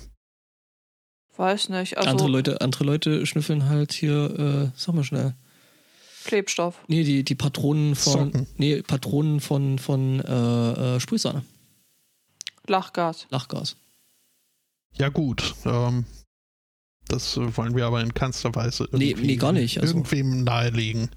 Weiß 1.36 1.70
nicht. 1.70 1.98
Also 1.98 2.10
andere, 2.10 2.28
Leute, 2.28 2.62
andere 2.62 2.84
Leute 2.84 3.26
schnüffeln 3.26 3.70
halt 3.70 3.94
hier, 3.94 4.40
äh, 4.40 4.72
sag 4.76 4.96
mal 4.96 5.04
schnell. 5.04 5.36
Klebstoff. 6.26 6.76
Nee, 6.88 7.04
die, 7.04 7.24
die 7.24 7.36
Patronen 7.36 7.96
von. 7.96 8.32
Socken. 8.32 8.48
Nee, 8.58 8.82
Patronen 8.82 9.40
von, 9.40 9.80
von 9.80 10.20
äh, 10.20 10.96
äh, 10.96 11.00
Sprühsahne. 11.00 11.44
Lachgas. 12.68 13.26
Lachgas. 13.30 13.78
Ja, 14.98 15.10
gut. 15.10 15.56
Ähm, 15.66 16.06
das 17.08 17.38
wollen 17.38 17.76
wir 17.76 17.86
aber 17.86 18.02
in 18.02 18.14
keinster 18.14 18.54
Weise 18.54 18.88
nee, 18.92 19.16
nee, 19.20 19.36
gar 19.36 19.52
nicht. 19.52 19.82
Also, 19.82 19.96
irgendwem 19.96 20.44
nahelegen. 20.44 21.10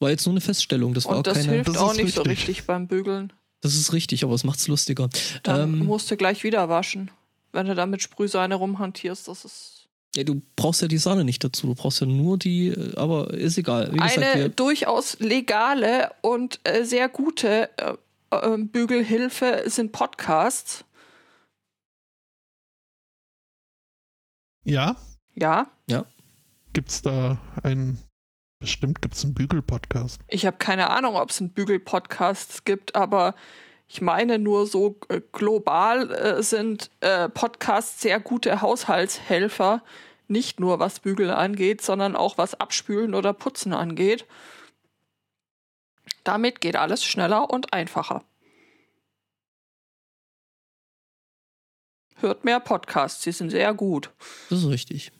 War 0.00 0.10
jetzt 0.10 0.26
nur 0.26 0.32
eine 0.32 0.40
Feststellung. 0.40 0.92
Das 0.92 1.06
war 1.06 1.18
Und 1.18 1.26
das 1.26 1.38
keine, 1.38 1.52
hilft 1.52 1.68
das 1.68 1.76
auch 1.78 1.92
nicht 1.92 2.06
richtig. 2.06 2.14
so 2.14 2.22
richtig 2.22 2.64
beim 2.64 2.86
Bügeln. 2.88 3.32
Das 3.62 3.74
ist 3.74 3.92
richtig, 3.92 4.24
aber 4.24 4.34
es 4.34 4.44
macht's 4.44 4.68
lustiger. 4.68 5.08
Dann 5.42 5.74
ähm, 5.74 5.86
musst 5.86 6.10
du 6.10 6.16
gleich 6.16 6.44
wieder 6.44 6.68
waschen. 6.68 7.10
Wenn 7.52 7.66
du 7.66 7.74
da 7.74 7.86
mit 7.86 8.02
Sprühsahne 8.02 8.56
rumhantierst, 8.56 9.28
das 9.28 9.44
ist. 9.44 9.88
Ja, 10.14 10.24
du 10.24 10.42
brauchst 10.56 10.82
ja 10.82 10.88
die 10.88 10.98
Sahne 10.98 11.24
nicht 11.24 11.42
dazu, 11.42 11.68
du 11.68 11.74
brauchst 11.74 12.00
ja 12.00 12.06
nur 12.06 12.38
die, 12.38 12.68
äh, 12.68 12.96
aber 12.96 13.32
ist 13.32 13.56
egal. 13.56 13.92
Wie 13.92 13.98
gesagt, 13.98 14.18
Eine 14.18 14.50
durchaus 14.50 15.18
legale 15.20 16.10
und 16.20 16.60
äh, 16.64 16.84
sehr 16.84 17.08
gute 17.08 17.70
äh, 17.78 17.94
äh, 18.30 18.58
Bügelhilfe 18.58 19.64
sind 19.66 19.92
Podcasts. 19.92 20.84
Ja? 24.66 24.96
Ja? 25.34 25.68
Ja. 25.88 26.04
Gibt's 26.72 27.00
da 27.00 27.38
einen 27.62 27.98
Bestimmt 28.58 29.02
gibt 29.02 29.14
es 29.14 29.22
einen 29.22 29.34
Bügel-Podcast. 29.34 30.20
Ich 30.28 30.46
habe 30.46 30.56
keine 30.56 30.88
Ahnung, 30.88 31.16
ob 31.16 31.28
es 31.28 31.40
einen 31.40 31.50
Bügel-Podcast 31.50 32.64
gibt, 32.64 32.94
aber 32.94 33.34
ich 33.86 34.00
meine 34.00 34.38
nur 34.38 34.66
so 34.66 34.98
äh, 35.08 35.20
global 35.30 36.10
äh, 36.10 36.42
sind 36.42 36.90
äh, 37.00 37.28
Podcasts 37.28 38.00
sehr 38.00 38.18
gute 38.18 38.62
Haushaltshelfer. 38.62 39.82
Nicht 40.26 40.58
nur 40.58 40.80
was 40.80 41.00
Bügeln 41.00 41.30
angeht, 41.30 41.82
sondern 41.82 42.16
auch 42.16 42.38
was 42.38 42.58
Abspülen 42.58 43.14
oder 43.14 43.34
Putzen 43.34 43.74
angeht. 43.74 44.24
Damit 46.24 46.60
geht 46.60 46.76
alles 46.76 47.04
schneller 47.04 47.50
und 47.50 47.72
einfacher. 47.72 48.24
Hört 52.16 52.44
mehr 52.44 52.60
Podcasts, 52.60 53.22
sie 53.22 53.32
sind 53.32 53.50
sehr 53.50 53.74
gut. 53.74 54.10
Das 54.48 54.60
ist 54.60 54.68
richtig. 54.68 55.12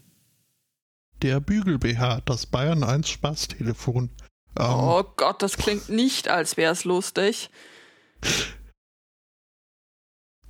Der 1.23 1.41
Bügel 1.41 1.79
BH, 1.79 2.23
das 2.25 2.47
Bayern 2.47 2.85
1 2.85 3.09
Spaßtelefon. 3.09 4.11
Ähm, 4.59 4.67
oh 4.67 5.05
Gott, 5.17 5.43
das 5.43 5.57
klingt 5.57 5.89
nicht, 5.89 6.29
als 6.29 6.57
wäre 6.57 6.73
es 6.73 6.85
lustig. 6.85 7.51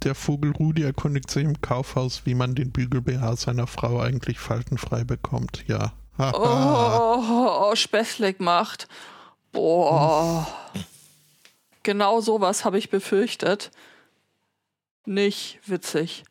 Der 0.03 0.15
Vogel 0.15 0.53
Rudi 0.53 0.83
erkundigt 0.83 1.31
sich 1.31 1.45
im 1.45 1.61
Kaufhaus, 1.61 2.27
wie 2.27 2.35
man 2.35 2.55
den 2.55 2.71
Bügel 2.71 3.01
BH 3.01 3.37
seiner 3.37 3.67
Frau 3.67 4.01
eigentlich 4.01 4.39
faltenfrei 4.39 5.03
bekommt. 5.03 5.65
Ja. 5.67 5.95
oh, 6.19 6.33
oh, 6.33 7.71
oh, 7.71 7.75
Späßlig 7.75 8.39
macht. 8.39 8.87
Boah. 9.51 10.47
Genau 11.83 12.21
sowas 12.21 12.65
habe 12.65 12.79
ich 12.79 12.91
befürchtet. 12.91 13.71
Nicht 15.07 15.59
witzig. 15.67 16.25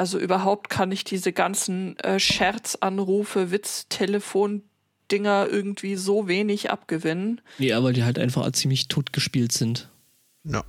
Also 0.00 0.18
überhaupt 0.18 0.70
kann 0.70 0.90
ich 0.92 1.04
diese 1.04 1.30
ganzen 1.30 1.98
äh, 1.98 2.18
Scherzanrufe, 2.18 3.50
Witz-Telefon-Dinger 3.50 5.46
irgendwie 5.50 5.96
so 5.96 6.26
wenig 6.26 6.70
abgewinnen. 6.70 7.42
Ja, 7.58 7.82
weil 7.82 7.92
die 7.92 8.02
halt 8.02 8.18
einfach 8.18 8.50
ziemlich 8.52 8.88
tot 8.88 9.12
gespielt 9.12 9.52
sind. 9.52 9.90
Ja. 10.44 10.64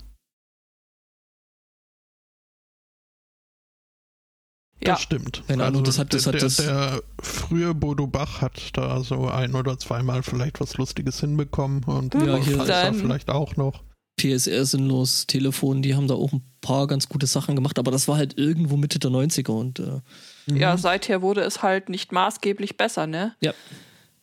Das 4.82 4.90
ja. 4.90 4.98
stimmt. 4.98 5.44
Keine 5.48 5.64
Ahnung, 5.64 5.84
also 5.84 5.86
das 5.86 5.98
hat, 5.98 6.14
das 6.14 6.24
der, 6.26 6.34
hat 6.34 6.42
das. 6.42 6.58
Der 6.58 7.02
frühe 7.22 7.74
Bodo 7.74 8.08
Bach 8.08 8.42
hat 8.42 8.72
da 8.74 9.02
so 9.02 9.30
ein 9.30 9.56
oder 9.56 9.80
zweimal 9.80 10.24
vielleicht 10.24 10.60
was 10.60 10.76
Lustiges 10.76 11.22
hinbekommen 11.22 11.86
und 11.86 12.16
ja, 12.16 12.36
hier 12.36 12.66
vielleicht 12.66 13.30
auch 13.30 13.56
noch. 13.56 13.82
PSR 14.22 14.66
sinnlos, 14.66 15.26
Telefon, 15.26 15.82
die 15.82 15.96
haben 15.96 16.08
da 16.08 16.14
auch 16.14 16.32
ein 16.32 16.44
paar 16.62 16.86
ganz 16.88 17.10
gute 17.10 17.26
Sachen 17.26 17.56
gemacht, 17.56 17.80
aber 17.80 17.90
das 17.92 18.08
war 18.08 18.18
halt 18.18 18.38
irgendwo 18.38 18.78
Mitte 18.78 19.00
der 19.00 19.10
90er 19.10 19.52
und 19.52 19.80
äh, 19.80 20.02
Ja, 20.48 20.74
mhm. 20.74 20.78
seither 20.78 21.22
wurde 21.22 21.42
es 21.42 21.64
halt 21.64 21.90
nicht 21.90 22.12
maßgeblich 22.12 22.78
besser, 22.78 23.08
ne? 23.08 23.36
Ja. 23.42 23.54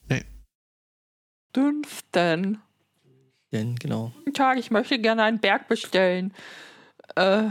Nee. 0.09 0.23
Dünften. 1.55 2.59
Denn, 3.51 3.77
genau. 3.77 4.13
Guten 4.19 4.35
Tag, 4.35 4.59
ich 4.59 4.71
möchte 4.71 4.99
gerne 5.01 5.25
einen 5.25 5.41
Berg 5.41 5.69
bestellen. 5.69 6.33
Äh. 7.17 7.49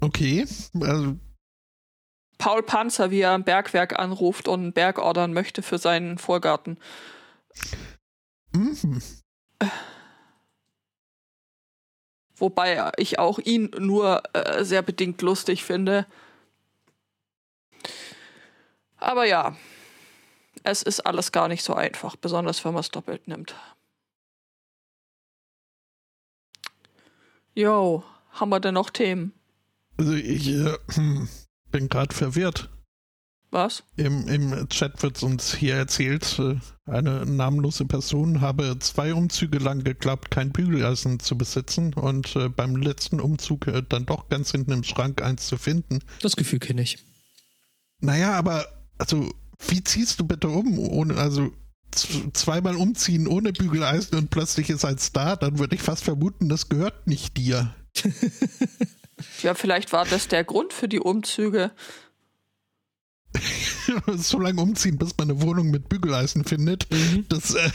Okay, 0.00 0.44
also 0.80 1.16
Paul 2.38 2.62
Panzer, 2.62 3.10
wie 3.10 3.20
er 3.20 3.30
am 3.30 3.44
Bergwerk 3.44 3.98
anruft 3.98 4.48
und 4.48 4.60
einen 4.60 4.72
Berg 4.72 4.98
ordern 4.98 5.32
möchte 5.32 5.62
für 5.62 5.78
seinen 5.78 6.18
Vorgarten. 6.18 6.78
Hm. 8.52 9.00
Wobei 12.36 12.90
ich 12.96 13.18
auch 13.18 13.38
ihn 13.38 13.70
nur 13.78 14.22
äh, 14.32 14.64
sehr 14.64 14.82
bedingt 14.82 15.22
lustig 15.22 15.62
finde. 15.62 16.06
Aber 18.96 19.24
ja, 19.24 19.56
es 20.64 20.82
ist 20.82 21.00
alles 21.00 21.30
gar 21.30 21.48
nicht 21.48 21.62
so 21.62 21.74
einfach, 21.74 22.16
besonders 22.16 22.64
wenn 22.64 22.72
man 22.72 22.80
es 22.80 22.90
doppelt 22.90 23.28
nimmt. 23.28 23.54
Jo, 27.54 28.02
haben 28.30 28.48
wir 28.48 28.58
denn 28.58 28.74
noch 28.74 28.90
Themen? 28.90 29.32
Also 29.96 30.14
ich 30.14 30.48
äh, 30.48 30.76
bin 31.70 31.88
gerade 31.88 32.14
verwirrt. 32.14 32.68
Was? 33.54 33.84
Im, 33.96 34.26
Im 34.26 34.68
Chat 34.68 35.00
wird 35.04 35.22
uns 35.22 35.54
hier 35.54 35.76
erzählt, 35.76 36.40
äh, 36.40 36.56
eine 36.90 37.24
namenlose 37.24 37.84
Person 37.84 38.40
habe 38.40 38.80
zwei 38.80 39.14
Umzüge 39.14 39.58
lang 39.58 39.84
geglaubt, 39.84 40.32
kein 40.32 40.50
Bügeleisen 40.50 41.20
zu 41.20 41.38
besitzen 41.38 41.94
und 41.94 42.34
äh, 42.34 42.48
beim 42.48 42.74
letzten 42.74 43.20
Umzug 43.20 43.68
äh, 43.68 43.84
dann 43.88 44.06
doch 44.06 44.28
ganz 44.28 44.50
hinten 44.50 44.72
im 44.72 44.82
Schrank 44.82 45.22
eins 45.22 45.46
zu 45.46 45.56
finden. 45.56 46.00
Das 46.20 46.34
Gefühl 46.34 46.58
kenne 46.58 46.82
ich. 46.82 46.98
Naja, 48.00 48.32
aber 48.32 48.66
also 48.98 49.32
wie 49.68 49.84
ziehst 49.84 50.18
du 50.18 50.26
bitte 50.26 50.48
um? 50.48 50.76
Ohne, 50.76 51.16
also 51.16 51.52
zweimal 51.92 52.74
umziehen 52.74 53.28
ohne 53.28 53.52
Bügeleisen 53.52 54.18
und 54.18 54.30
plötzlich 54.30 54.68
ist 54.68 54.84
eins 54.84 55.12
da, 55.12 55.36
dann 55.36 55.60
würde 55.60 55.76
ich 55.76 55.82
fast 55.82 56.02
vermuten, 56.02 56.48
das 56.48 56.68
gehört 56.68 57.06
nicht 57.06 57.36
dir. 57.36 57.72
ja, 59.44 59.54
vielleicht 59.54 59.92
war 59.92 60.04
das 60.04 60.26
der 60.26 60.42
Grund 60.42 60.72
für 60.72 60.88
die 60.88 60.98
Umzüge. 60.98 61.70
so 64.16 64.38
lange 64.38 64.60
umziehen, 64.60 64.98
bis 64.98 65.16
man 65.18 65.30
eine 65.30 65.42
Wohnung 65.42 65.70
mit 65.70 65.88
Bügeleisen 65.88 66.44
findet. 66.44 66.90
Mhm. 66.90 67.26
Das 67.28 67.54
äh, 67.54 67.70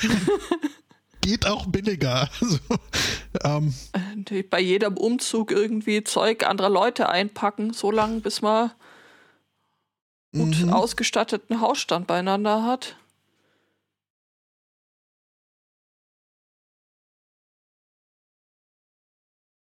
geht 1.21 1.45
auch 1.45 1.67
billiger. 1.67 2.29
Also, 2.41 2.59
ähm, 3.43 3.73
Bei 4.49 4.59
jedem 4.59 4.97
Umzug 4.97 5.51
irgendwie 5.51 6.03
Zeug 6.03 6.45
anderer 6.45 6.69
Leute 6.69 7.09
einpacken, 7.09 7.73
so 7.73 7.91
lange, 7.91 8.21
bis 8.21 8.41
man 8.41 8.71
gut 10.33 10.59
mhm. 10.59 10.69
ausgestatteten 10.71 11.61
Hausstand 11.61 12.07
beieinander 12.07 12.63
hat. 12.63 12.95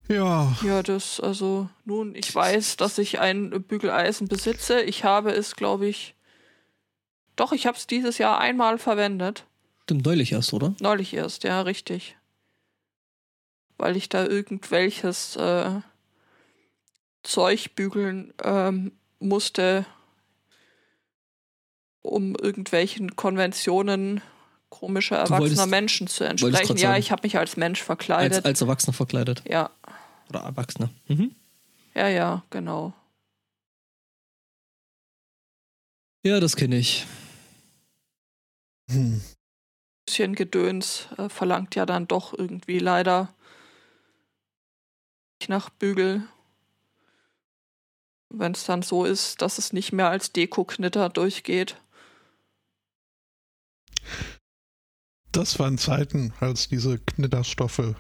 Ja. 0.08 0.56
Ja, 0.62 0.82
das, 0.82 1.20
also, 1.20 1.68
nun, 1.84 2.14
ich 2.14 2.34
weiß, 2.34 2.76
dass 2.78 2.98
ich 2.98 3.20
ein 3.20 3.50
Bügeleisen 3.62 4.26
besitze. 4.26 4.80
Ich 4.80 5.04
habe 5.04 5.32
es, 5.32 5.54
glaube 5.54 5.86
ich. 5.86 6.14
Doch, 7.36 7.52
ich 7.52 7.66
habe 7.66 7.76
es 7.76 7.86
dieses 7.86 8.18
Jahr 8.18 8.38
einmal 8.38 8.78
verwendet. 8.78 9.44
Stimmt, 9.84 10.06
neulich 10.06 10.32
erst, 10.32 10.52
oder? 10.52 10.74
Neulich 10.80 11.14
erst, 11.14 11.44
ja, 11.44 11.60
richtig. 11.60 12.16
Weil 13.76 13.96
ich 13.96 14.08
da 14.08 14.26
irgendwelches 14.26 15.36
äh, 15.36 15.80
Zeug 17.22 17.74
bügeln 17.74 18.32
ähm, 18.42 18.92
musste, 19.20 19.86
um 22.02 22.34
irgendwelchen 22.34 23.14
Konventionen 23.14 24.22
komischer 24.70 25.16
erwachsener 25.16 25.40
wolltest, 25.40 25.66
Menschen 25.68 26.06
zu 26.06 26.24
entsprechen. 26.24 26.76
Ja, 26.76 26.96
ich 26.96 27.10
habe 27.10 27.22
mich 27.22 27.38
als 27.38 27.56
Mensch 27.56 27.82
verkleidet. 27.82 28.38
Als, 28.38 28.44
als 28.44 28.60
Erwachsener 28.60 28.94
verkleidet. 28.94 29.42
Ja. 29.48 29.70
Oder 30.28 30.40
Erwachsener. 30.40 30.90
Mhm. 31.06 31.34
Ja, 31.94 32.08
ja, 32.08 32.44
genau. 32.50 32.92
Ja, 36.24 36.40
das 36.40 36.56
kenne 36.56 36.76
ich. 36.76 37.06
Hm. 38.90 39.20
Bisschen 40.06 40.34
Gedöns 40.34 41.08
äh, 41.16 41.28
verlangt 41.28 41.74
ja 41.74 41.86
dann 41.86 42.08
doch 42.08 42.32
irgendwie 42.36 42.78
leider 42.78 43.34
nach 45.46 45.70
Bügel. 45.70 46.26
Wenn 48.30 48.52
es 48.52 48.64
dann 48.64 48.82
so 48.82 49.04
ist, 49.04 49.40
dass 49.40 49.58
es 49.58 49.72
nicht 49.72 49.92
mehr 49.92 50.10
als 50.10 50.32
Deko-Knitter 50.32 51.08
durchgeht. 51.08 51.80
Das 55.32 55.58
waren 55.58 55.78
Zeiten, 55.78 56.34
als 56.40 56.68
diese 56.68 56.98
Knitterstoffe 56.98 57.94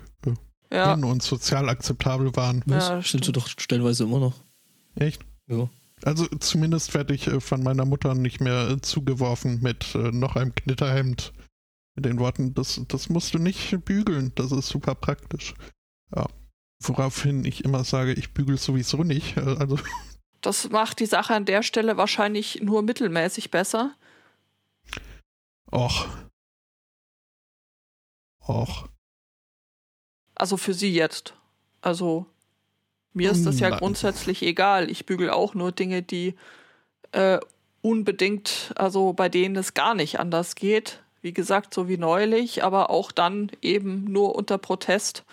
ja. 0.72 0.94
und 0.94 1.22
sozial 1.22 1.68
akzeptabel 1.68 2.34
waren. 2.36 2.62
Ja, 2.66 3.02
sind 3.02 3.24
sie 3.24 3.32
doch 3.32 3.48
stellenweise 3.48 4.04
immer 4.04 4.20
noch. 4.20 4.34
Echt? 4.96 5.24
Ja. 5.46 5.68
Also 6.04 6.26
zumindest 6.26 6.94
werde 6.94 7.14
ich 7.14 7.26
äh, 7.26 7.40
von 7.40 7.62
meiner 7.62 7.84
Mutter 7.84 8.14
nicht 8.14 8.40
mehr 8.40 8.70
äh, 8.70 8.80
zugeworfen 8.80 9.60
mit 9.62 9.94
äh, 9.94 10.12
noch 10.12 10.36
einem 10.36 10.54
Knitterhemd. 10.54 11.32
Mit 11.96 12.04
den 12.04 12.20
Worten, 12.20 12.54
das, 12.54 12.80
das 12.86 13.08
musst 13.08 13.34
du 13.34 13.38
nicht 13.38 13.84
bügeln, 13.84 14.30
das 14.36 14.52
ist 14.52 14.68
super 14.68 14.94
praktisch. 14.94 15.54
Ja. 16.14 16.26
Woraufhin 16.80 17.44
ich 17.44 17.64
immer 17.64 17.82
sage, 17.82 18.12
ich 18.12 18.34
bügel 18.34 18.56
sowieso 18.56 19.02
nicht. 19.04 19.36
Also. 19.38 19.78
Das 20.40 20.70
macht 20.70 21.00
die 21.00 21.06
Sache 21.06 21.34
an 21.34 21.46
der 21.46 21.64
Stelle 21.64 21.96
wahrscheinlich 21.96 22.62
nur 22.62 22.82
mittelmäßig 22.82 23.50
besser. 23.50 23.96
Och. 25.72 26.06
Och. 28.46 28.88
Also 30.38 30.56
für 30.56 30.72
sie 30.72 30.94
jetzt. 30.94 31.34
Also 31.80 32.26
mir 33.12 33.32
ist 33.32 33.44
das 33.44 33.58
ja 33.58 33.70
grundsätzlich 33.76 34.42
egal. 34.42 34.90
Ich 34.90 35.04
bügel 35.04 35.30
auch 35.30 35.54
nur 35.54 35.72
Dinge, 35.72 36.02
die 36.02 36.34
äh, 37.12 37.40
unbedingt, 37.82 38.72
also 38.76 39.12
bei 39.12 39.28
denen 39.28 39.56
es 39.56 39.74
gar 39.74 39.94
nicht 39.94 40.20
anders 40.20 40.54
geht. 40.54 41.02
Wie 41.20 41.32
gesagt, 41.32 41.74
so 41.74 41.88
wie 41.88 41.98
neulich, 41.98 42.62
aber 42.62 42.90
auch 42.90 43.10
dann 43.10 43.50
eben 43.60 44.04
nur 44.04 44.36
unter 44.36 44.56
Protest. 44.56 45.24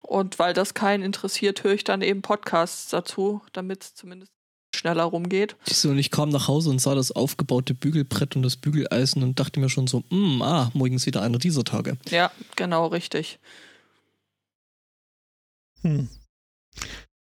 Und 0.00 0.38
weil 0.38 0.54
das 0.54 0.74
keinen 0.74 1.02
interessiert, 1.02 1.64
höre 1.64 1.74
ich 1.74 1.84
dann 1.84 2.02
eben 2.02 2.22
Podcasts 2.22 2.88
dazu, 2.88 3.42
damit 3.52 3.82
es 3.82 3.94
zumindest 3.94 4.32
schneller 4.80 5.04
rumgeht. 5.04 5.56
und 5.84 5.98
ich 5.98 6.10
kam 6.10 6.30
nach 6.30 6.48
Hause 6.48 6.70
und 6.70 6.80
sah 6.80 6.94
das 6.94 7.12
aufgebaute 7.12 7.74
Bügelbrett 7.74 8.34
und 8.34 8.42
das 8.42 8.56
Bügeleisen 8.56 9.22
und 9.22 9.38
dachte 9.38 9.60
mir 9.60 9.68
schon 9.68 9.86
so, 9.86 10.04
mm, 10.08 10.40
ah, 10.42 10.70
morgen 10.72 10.94
ist 10.94 11.06
wieder 11.06 11.22
einer 11.22 11.38
dieser 11.38 11.64
Tage. 11.64 11.98
Ja, 12.08 12.30
genau, 12.56 12.86
richtig. 12.86 13.38
Hm. 15.82 16.08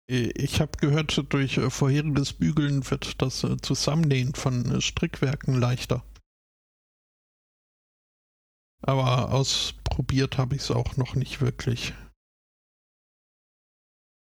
Ich 0.06 0.60
habe 0.60 0.72
gehört, 0.78 1.32
durch 1.32 1.56
äh, 1.56 1.70
vorheriges 1.70 2.32
Bügeln 2.32 2.88
wird 2.90 3.22
das 3.22 3.44
äh, 3.44 3.56
Zusammennähen 3.56 4.34
von 4.34 4.70
äh, 4.70 4.80
Strickwerken 4.80 5.54
leichter. 5.54 6.04
Aber 8.82 9.32
ausprobiert 9.32 10.36
habe 10.36 10.56
ich 10.56 10.62
es 10.62 10.70
auch 10.70 10.96
noch 10.96 11.14
nicht 11.14 11.40
wirklich. 11.40 11.94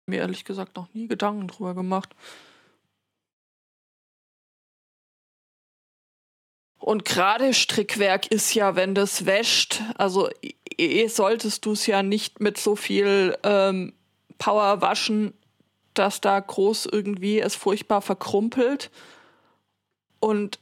Mir 0.07 0.19
ehrlich 0.19 0.45
gesagt 0.45 0.77
noch 0.77 0.93
nie 0.93 1.07
Gedanken 1.07 1.49
drüber 1.49 1.75
gemacht. 1.75 2.15
Und 6.83 7.05
gerade 7.05 7.55
Strickwerk 7.55 8.27
ist 8.27 8.55
ja, 8.55 8.75
wenn 8.75 8.97
das 8.97 9.25
wäscht, 9.25 9.83
also 9.95 10.29
eh 10.77 11.07
solltest 11.07 11.65
du 11.65 11.73
es 11.73 11.87
ja 11.87 12.03
nicht 12.03 12.41
mit 12.41 12.59
so 12.59 12.75
viel 12.75 13.39
ähm, 13.45 13.93
Power 14.39 14.81
waschen, 14.81 15.33
dass 15.95 16.21
da 16.21 16.41
groß 16.41 16.87
irgendwie 16.91 17.39
es 17.39 17.55
furchtbar 17.55 18.03
verkrumpelt. 18.03 18.91
Und 20.19 20.59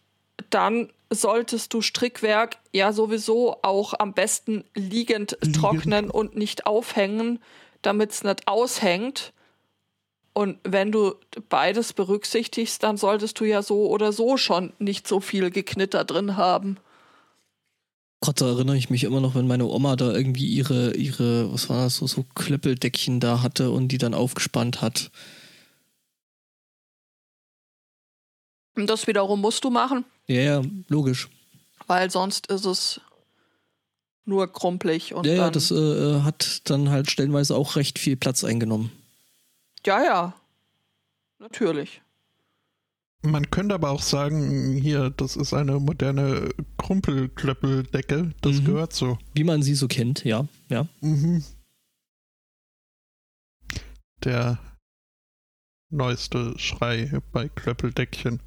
dann 0.51 0.93
solltest 1.09 1.73
du 1.73 1.81
Strickwerk 1.81 2.59
ja 2.71 2.93
sowieso 2.93 3.57
auch 3.63 3.95
am 3.99 4.13
besten 4.13 4.65
liegend, 4.75 5.39
liegend. 5.41 5.57
trocknen 5.57 6.11
und 6.11 6.37
nicht 6.37 6.67
aufhängen, 6.67 7.41
damit 7.81 8.11
es 8.11 8.25
nicht 8.25 8.47
aushängt. 8.47 9.33
Und 10.33 10.59
wenn 10.63 10.93
du 10.93 11.15
beides 11.49 11.93
berücksichtigst, 11.93 12.83
dann 12.83 12.97
solltest 12.97 13.41
du 13.41 13.45
ja 13.45 13.63
so 13.63 13.89
oder 13.89 14.13
so 14.13 14.37
schon 14.37 14.73
nicht 14.79 15.09
so 15.09 15.21
viel 15.21 15.51
Geknitter 15.51 16.05
drin 16.05 16.37
haben. 16.37 16.79
Gott, 18.21 18.41
da 18.41 18.49
erinnere 18.49 18.77
ich 18.77 18.91
mich 18.91 19.05
immer 19.05 19.21
noch, 19.21 19.35
wenn 19.35 19.47
meine 19.47 19.65
Oma 19.65 19.97
da 19.97 20.13
irgendwie 20.13 20.47
ihre, 20.47 20.95
ihre, 20.95 21.53
was 21.53 21.71
war 21.71 21.85
das, 21.85 21.97
so, 21.97 22.07
so 22.07 22.25
Klöppeldeckchen 22.35 23.19
da 23.19 23.43
hatte 23.43 23.71
und 23.71 23.89
die 23.89 23.99
dann 23.99 24.15
aufgespannt 24.15 24.83
hat. 24.83 25.11
Und 28.77 28.89
das 28.89 29.07
wiederum 29.07 29.41
musst 29.41 29.65
du 29.65 29.71
machen? 29.71 30.05
Ja, 30.27 30.41
ja, 30.41 30.63
logisch. 30.89 31.29
Weil 31.87 32.11
sonst 32.11 32.47
ist 32.49 32.67
es 32.67 33.01
nur 34.27 34.53
krumpelig. 34.53 35.15
Und 35.15 35.27
ja, 35.27 35.35
ja, 35.35 35.51
das 35.51 35.71
äh, 35.71 36.21
hat 36.21 36.63
dann 36.71 36.91
halt 36.91 37.11
stellenweise 37.11 37.57
auch 37.57 37.77
recht 37.77 37.99
viel 37.99 38.17
Platz 38.17 38.45
eingenommen. 38.45 38.93
Ja, 39.87 40.03
ja. 40.03 40.35
Natürlich. 41.39 42.03
Man 43.23 43.51
könnte 43.51 43.75
aber 43.75 43.91
auch 43.91 44.03
sagen, 44.03 44.75
hier, 44.77 45.11
das 45.11 45.37
ist 45.37 45.53
eine 45.53 45.79
moderne 45.79 46.49
Krumpelklöppeldecke, 46.79 48.33
das 48.41 48.61
mhm. 48.61 48.65
gehört 48.65 48.95
so. 48.95 49.19
Wie 49.35 49.45
man 49.45 49.63
sie 49.63 49.75
so 49.75 49.89
kennt, 49.89 50.25
ja, 50.25 50.47
ja. 50.69 50.87
Mhm. 51.01 51.45
Der 54.25 54.59
neueste 55.91 56.59
Schrei 56.59 57.21
bei 57.33 57.49
Klöppeldeckchen. 57.49 58.41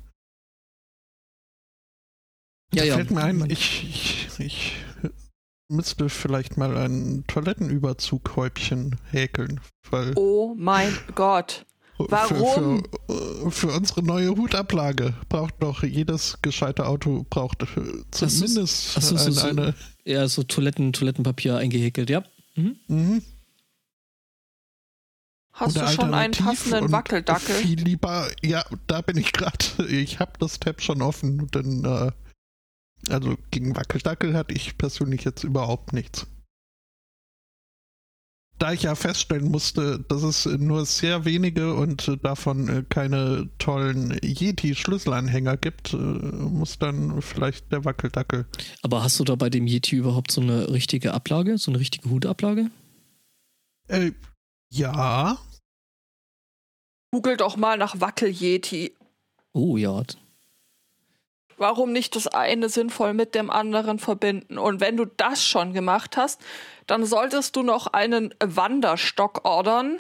Ja, 2.74 2.82
da 2.82 2.84
ja. 2.84 2.96
fällt 2.96 3.12
mir 3.12 3.24
ein, 3.24 3.50
ich, 3.50 3.84
ich, 3.84 4.40
ich 4.40 4.76
müsste 5.74 6.10
vielleicht 6.10 6.58
mal 6.58 6.76
ein 6.78 7.24
Toilettenüberzughäubchen 7.28 8.96
häkeln. 9.12 9.60
Weil 9.90 10.14
Oh 10.16 10.54
mein 10.58 10.98
Gott. 11.16 11.66
Warum? 11.98 12.84
Für, 13.08 13.52
für, 13.52 13.52
für 13.52 13.68
unsere 13.72 14.04
neue 14.04 14.30
Hutablage 14.30 15.14
braucht 15.30 15.56
doch 15.62 15.84
jedes 15.84 16.40
gescheite 16.42 16.88
Auto 16.88 17.26
braucht 17.30 17.62
äh, 17.64 17.68
zumindest 18.12 18.98
ach 18.98 19.02
so, 19.02 19.18
so, 19.18 19.26
ein, 19.26 19.34
so. 19.34 19.48
eine. 19.48 19.76
Ja, 20.04 20.28
so 20.28 20.44
Toiletten, 20.44 20.92
Toilettenpapier 20.92 21.58
eingehäkelt, 21.58 22.10
ja. 22.10 22.24
Mhm. 22.56 22.78
Mhm. 22.88 23.22
Hast 25.54 25.78
Oder 25.78 25.86
du 25.86 25.92
schon 25.92 26.14
einen 26.16 26.34
passenden 26.34 26.92
Wackeldackel? 26.92 27.56
Viel 27.56 27.80
lieber, 27.80 28.28
ja, 28.42 28.66
da 28.88 29.02
bin 29.02 29.18
ich 29.18 29.34
gerade. 29.34 29.88
Ich 29.88 30.20
habe 30.20 30.32
das 30.40 30.60
Tab 30.60 30.82
schon 30.82 31.04
offen, 31.04 31.48
denn 31.52 31.86
äh, 31.86 32.12
also 33.10 33.36
gegen 33.52 33.76
Wackeldackel 33.76 34.36
hatte 34.36 34.54
ich 34.54 34.78
persönlich 34.78 35.24
jetzt 35.24 35.44
überhaupt 35.44 35.94
nichts. 35.94 36.28
Da 38.60 38.72
ich 38.72 38.84
ja 38.84 38.96
feststellen 38.96 39.50
musste, 39.50 40.00
dass 40.08 40.24
es 40.24 40.46
nur 40.46 40.86
sehr 40.86 41.26
wenige 41.26 41.74
und 41.74 42.20
davon 42.24 42.70
äh, 42.70 42.84
keine 42.88 43.50
tollen 43.58 44.18
Yeti-Schlüsselanhänger 44.24 45.58
gibt, 45.58 45.94
äh, 45.94 45.98
muss 45.98 46.78
dann 46.78 47.22
vielleicht 47.22 47.72
der 47.72 47.84
Wackeldackel. 47.84 48.46
Aber 48.84 49.04
hast 49.04 49.20
du 49.20 49.24
da 49.24 49.36
bei 49.36 49.50
dem 49.50 49.68
Yeti 49.68 49.96
überhaupt 49.96 50.32
so 50.32 50.40
eine 50.40 50.70
richtige 50.70 51.14
Ablage, 51.14 51.58
so 51.58 51.72
eine 51.72 51.80
richtige 51.80 52.10
Hutablage? 52.10 52.70
Äh, 53.88 54.12
ja, 54.72 55.38
Google 57.14 57.38
doch 57.38 57.58
mal 57.58 57.78
nach 57.78 58.02
Wackel-Yeti. 58.02 58.96
Oh 59.54 59.78
ja. 59.78 60.02
Warum 61.64 61.94
nicht 61.94 62.18
das 62.18 62.28
eine 62.28 62.68
sinnvoll 62.68 63.14
mit 63.14 63.36
dem 63.36 63.50
anderen 63.50 63.98
verbinden? 63.98 64.58
Und 64.58 64.82
wenn 64.82 64.98
du 64.98 65.06
das 65.06 65.46
schon 65.46 65.72
gemacht 65.72 66.18
hast, 66.18 66.42
dann 66.88 67.06
solltest 67.06 67.56
du 67.56 67.64
noch 67.64 67.88
einen 67.88 68.34
Wanderstock 68.44 69.46
ordern 69.46 69.98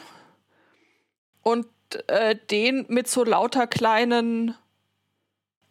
und 1.41 1.65
äh, 2.07 2.35
den 2.51 2.85
mit 2.89 3.07
so 3.07 3.23
lauter 3.23 3.65
kleinen 3.65 4.55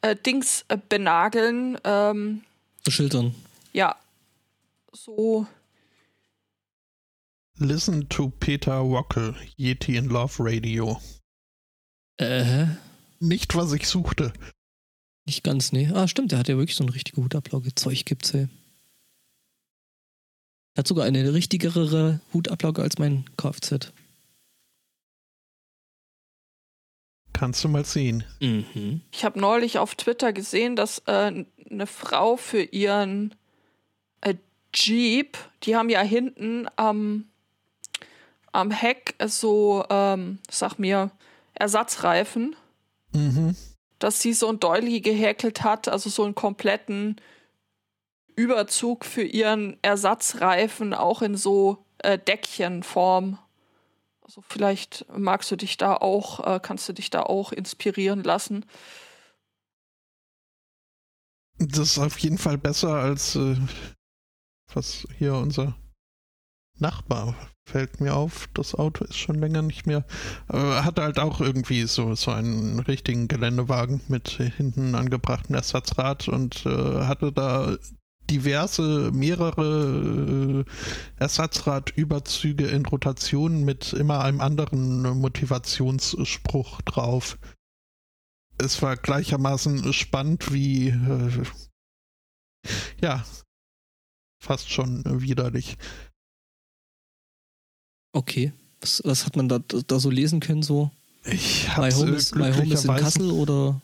äh, 0.00 0.16
Dings 0.16 0.64
äh, 0.68 0.78
benageln. 0.88 1.76
Ähm, 1.84 2.42
So 2.86 2.90
Schildern. 2.90 3.34
ja, 3.74 3.94
so. 4.92 5.46
listen 7.58 8.08
to 8.08 8.32
Peter 8.40 8.82
Wackel, 8.82 9.36
Yeti 9.58 9.98
in 9.98 10.06
Love 10.06 10.36
Radio. 10.38 10.98
Äh, 12.16 12.64
Nicht, 13.20 13.54
was 13.54 13.74
ich 13.74 13.86
suchte. 13.86 14.32
Nicht 15.26 15.44
ganz, 15.44 15.72
nee. 15.72 15.88
Ah, 15.92 16.08
stimmt, 16.08 16.32
der 16.32 16.38
hat 16.38 16.48
ja 16.48 16.56
wirklich 16.56 16.76
so 16.76 16.84
eine 16.84 16.94
richtige 16.94 17.22
Hutablage. 17.22 17.74
Zeug 17.74 18.04
gibt's, 18.04 18.34
ey. 18.34 18.48
Hat 20.76 20.88
sogar 20.88 21.04
eine 21.04 21.34
richtigere 21.34 22.20
Hutablage 22.32 22.82
als 22.82 22.98
mein 22.98 23.24
Kfz. 23.36 23.92
Kannst 27.32 27.64
du 27.64 27.68
mal 27.68 27.84
sehen. 27.84 28.24
Mhm. 28.40 29.00
Ich 29.10 29.24
habe 29.24 29.40
neulich 29.40 29.78
auf 29.78 29.94
Twitter 29.94 30.32
gesehen, 30.32 30.76
dass 30.76 31.02
äh, 31.06 31.44
eine 31.70 31.86
Frau 31.86 32.36
für 32.36 32.62
ihren 32.62 33.34
äh, 34.20 34.34
Jeep, 34.74 35.36
die 35.64 35.76
haben 35.76 35.88
ja 35.88 36.02
hinten 36.02 36.66
am, 36.76 37.24
am 38.52 38.70
Heck 38.70 39.14
so, 39.26 39.84
ähm, 39.90 40.38
sag 40.50 40.78
mir, 40.78 41.10
Ersatzreifen, 41.54 42.56
Mhm. 43.14 43.54
Dass 44.02 44.20
sie 44.20 44.32
so 44.32 44.48
ein 44.48 44.58
Doily 44.58 45.00
gehäkelt 45.00 45.62
hat, 45.62 45.86
also 45.86 46.10
so 46.10 46.24
einen 46.24 46.34
kompletten 46.34 47.20
Überzug 48.34 49.04
für 49.04 49.22
ihren 49.22 49.76
Ersatzreifen, 49.82 50.92
auch 50.92 51.22
in 51.22 51.36
so 51.36 51.84
äh, 51.98 52.18
Deckchenform. 52.18 53.38
Also 54.22 54.42
vielleicht 54.48 55.06
magst 55.16 55.50
du 55.50 55.56
dich 55.56 55.76
da 55.76 55.96
auch, 55.96 56.40
äh, 56.44 56.60
kannst 56.60 56.88
du 56.88 56.92
dich 56.92 57.10
da 57.10 57.22
auch 57.22 57.52
inspirieren 57.52 58.24
lassen. 58.24 58.64
Das 61.58 61.78
ist 61.78 61.98
auf 61.98 62.18
jeden 62.18 62.38
Fall 62.38 62.58
besser 62.58 62.94
als 62.94 63.36
äh, 63.36 63.56
was 64.74 65.06
hier 65.18 65.34
unser 65.34 65.76
Nachbar 66.82 67.34
fällt 67.64 68.00
mir 68.00 68.14
auf. 68.14 68.48
Das 68.54 68.74
Auto 68.74 69.04
ist 69.04 69.16
schon 69.16 69.36
länger 69.36 69.62
nicht 69.62 69.86
mehr. 69.86 70.04
Aber 70.48 70.84
hat 70.84 70.98
halt 70.98 71.18
auch 71.18 71.40
irgendwie 71.40 71.84
so, 71.84 72.14
so 72.14 72.30
einen 72.32 72.80
richtigen 72.80 73.28
Geländewagen 73.28 74.00
mit 74.08 74.28
hinten 74.28 74.94
angebrachtem 74.94 75.54
Ersatzrad 75.54 76.28
und 76.28 76.66
äh, 76.66 77.04
hatte 77.04 77.32
da 77.32 77.76
diverse, 78.30 79.10
mehrere 79.12 80.64
äh, 80.66 81.22
Ersatzradüberzüge 81.22 82.66
in 82.66 82.84
Rotation 82.84 83.64
mit 83.64 83.92
immer 83.92 84.24
einem 84.24 84.40
anderen 84.40 85.02
Motivationsspruch 85.18 86.82
drauf. 86.82 87.38
Es 88.58 88.82
war 88.82 88.96
gleichermaßen 88.96 89.92
spannend 89.92 90.52
wie 90.52 90.88
äh, 90.88 91.44
ja, 93.00 93.24
fast 94.40 94.70
schon 94.70 95.02
widerlich. 95.20 95.76
Okay. 98.12 98.52
Was, 98.80 99.00
was 99.04 99.26
hat 99.26 99.36
man 99.36 99.48
da, 99.48 99.58
da 99.58 99.98
so 99.98 100.10
lesen 100.10 100.40
können, 100.40 100.62
so? 100.62 100.90
Ich 101.24 101.68
My 101.76 101.84
hab's 101.84 101.96
Home, 101.96 102.12
äh, 102.12 102.16
is, 102.16 102.34
my 102.34 102.52
home 102.52 102.74
is 102.74 102.84
in 102.84 102.96
Kassel 102.96 103.30
oder? 103.30 103.80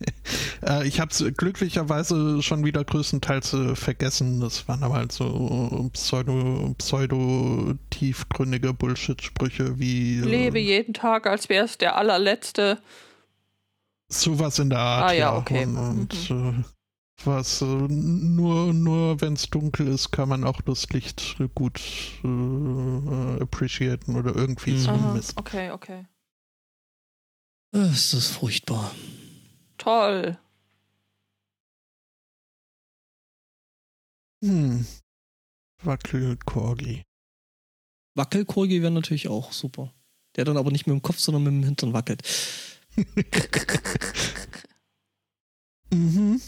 äh, 0.66 0.86
ich 0.86 0.98
hab's 0.98 1.24
glücklicherweise 1.36 2.42
schon 2.42 2.64
wieder 2.64 2.84
größtenteils 2.84 3.52
äh, 3.52 3.76
vergessen. 3.76 4.40
Das 4.40 4.66
waren 4.66 4.82
aber 4.82 4.94
halt 4.94 5.12
so 5.12 5.88
pseudo, 5.92 6.74
pseudo 6.78 7.74
tiefgründige 7.90 8.72
Bullshit-Sprüche 8.74 9.78
wie 9.78 10.18
äh, 10.18 10.24
Lebe 10.24 10.58
jeden 10.58 10.94
Tag, 10.94 11.26
als 11.26 11.48
wäre 11.48 11.64
es 11.64 11.78
der 11.78 11.96
allerletzte. 11.96 12.78
sowas 14.08 14.58
in 14.58 14.70
der 14.70 14.80
Art. 14.80 15.10
Ah, 15.10 15.14
ja, 15.14 15.36
okay. 15.36 15.64
Und, 15.64 15.76
und 15.76 16.30
äh, 16.30 16.64
was 17.26 17.62
äh, 17.62 17.64
nur, 17.64 18.72
nur 18.72 19.20
wenn 19.20 19.34
es 19.34 19.48
dunkel 19.50 19.88
ist, 19.88 20.10
kann 20.10 20.28
man 20.28 20.44
auch 20.44 20.60
das 20.60 20.88
Licht 20.90 21.36
gut 21.54 21.80
äh, 22.24 23.42
appreciaten 23.42 24.16
oder 24.16 24.34
irgendwie 24.34 24.72
Mhm. 24.72 24.78
so 24.78 24.90
Aha, 24.90 25.14
Mist. 25.14 25.36
okay, 25.36 25.70
okay. 25.70 26.06
Äh, 27.74 27.90
ist 27.90 28.12
das 28.12 28.28
furchtbar. 28.28 28.92
Toll. 29.78 30.38
Hm. 34.44 34.86
Wackelkorgi. 35.84 37.04
Wackelkorgi 38.14 38.82
wäre 38.82 38.92
natürlich 38.92 39.28
auch 39.28 39.52
super. 39.52 39.92
Der 40.36 40.44
dann 40.44 40.56
aber 40.56 40.70
nicht 40.70 40.86
mit 40.86 40.94
dem 40.94 41.02
Kopf, 41.02 41.18
sondern 41.18 41.42
mit 41.44 41.52
dem 41.52 41.64
Hintern 41.64 41.92
wackelt. 41.92 42.22
mhm. 45.92 46.40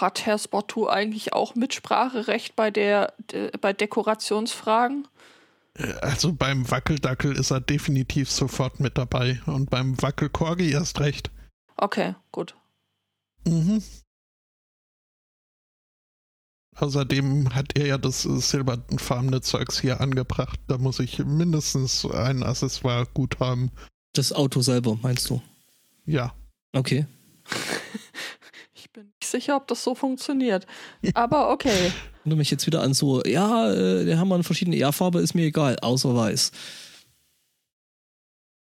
Hat 0.00 0.26
Herr 0.26 0.38
Spottu 0.38 0.88
eigentlich 0.88 1.32
auch 1.32 1.54
Mitspracherecht 1.54 2.56
bei 2.56 2.70
der, 2.70 3.14
de, 3.30 3.50
bei 3.58 3.72
Dekorationsfragen? 3.72 5.08
Also 6.00 6.32
beim 6.32 6.70
Wackeldackel 6.70 7.36
ist 7.36 7.50
er 7.50 7.60
definitiv 7.60 8.30
sofort 8.30 8.80
mit 8.80 8.96
dabei 8.96 9.40
und 9.46 9.68
beim 9.68 10.00
Wackelkorgi 10.00 10.70
erst 10.70 11.00
recht. 11.00 11.30
Okay, 11.76 12.14
gut. 12.32 12.54
Mhm. 13.44 13.82
Außerdem 16.76 17.54
hat 17.54 17.76
er 17.76 17.86
ja 17.86 17.98
das 17.98 18.26
äh, 18.26 18.38
silberfarbene 18.38 19.40
Zeugs 19.40 19.80
hier 19.80 20.00
angebracht. 20.00 20.60
Da 20.66 20.76
muss 20.76 20.98
ich 20.98 21.18
mindestens 21.18 22.04
ein 22.04 22.42
Accessoire 22.42 23.06
gut 23.14 23.40
haben. 23.40 23.70
Das 24.12 24.32
Auto 24.32 24.60
selber, 24.60 24.98
meinst 25.02 25.30
du? 25.30 25.42
Ja. 26.04 26.34
Okay. 26.72 27.06
Ich 28.96 29.02
bin 29.02 29.12
nicht 29.20 29.30
sicher, 29.30 29.56
ob 29.56 29.68
das 29.68 29.84
so 29.84 29.94
funktioniert. 29.94 30.66
Aber 31.12 31.50
okay. 31.50 31.92
Wenn 32.24 32.30
du 32.30 32.36
mich 32.36 32.50
jetzt 32.50 32.66
wieder 32.66 32.80
an 32.80 32.94
so, 32.94 33.22
ja, 33.24 33.70
äh, 33.70 34.06
der 34.06 34.18
haben 34.18 34.28
wir 34.28 34.36
eine 34.36 34.44
verschiedene 34.44 34.76
ja, 34.76 34.90
Farbe, 34.90 35.20
ist 35.20 35.34
mir 35.34 35.44
egal, 35.44 35.78
außer 35.80 36.16
weiß. 36.16 36.50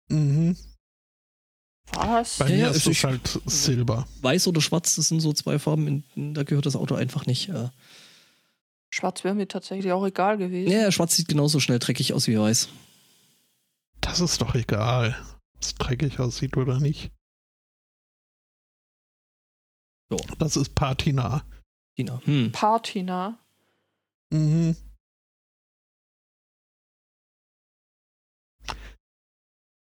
Mhm. 0.08 0.56
Was? 1.92 2.38
Bei 2.38 2.46
mir 2.46 2.58
ja, 2.58 2.70
ist 2.70 2.88
ist 2.88 2.88
es 2.88 3.04
halt 3.04 3.42
Silber. 3.46 4.08
Weiß 4.22 4.48
oder 4.48 4.62
schwarz, 4.62 4.96
das 4.96 5.10
sind 5.10 5.20
so 5.20 5.34
zwei 5.34 5.60
Farben, 5.60 6.06
in, 6.16 6.34
da 6.34 6.44
gehört 6.44 6.66
das 6.66 6.78
Auto 6.78 6.96
einfach 6.96 7.26
nicht. 7.26 7.50
Äh. 7.50 7.68
Schwarz 8.92 9.26
wäre 9.26 9.36
mir 9.36 9.50
tatsächlich 9.50 9.92
auch 9.92 10.06
egal 10.06 10.38
gewesen. 10.38 10.72
Ja, 10.72 10.90
schwarz 10.90 11.18
sieht 11.18 11.28
genauso 11.28 11.60
schnell 11.60 11.80
dreckig 11.80 12.14
aus 12.14 12.28
wie 12.28 12.40
weiß. 12.40 12.70
Das 14.00 14.22
ist 14.22 14.42
doch 14.42 14.56
egal, 14.56 15.18
ob 15.56 15.62
es 15.62 15.76
dreckig 15.76 16.20
aussieht 16.22 16.56
oder 16.56 16.80
nicht. 16.80 17.12
So. 20.14 20.36
Das 20.38 20.56
ist 20.58 20.76
Patina. 20.76 21.44
Tina. 21.96 22.22
Hm. 22.26 22.52
Patina. 22.52 23.40
Mhm. 24.32 24.76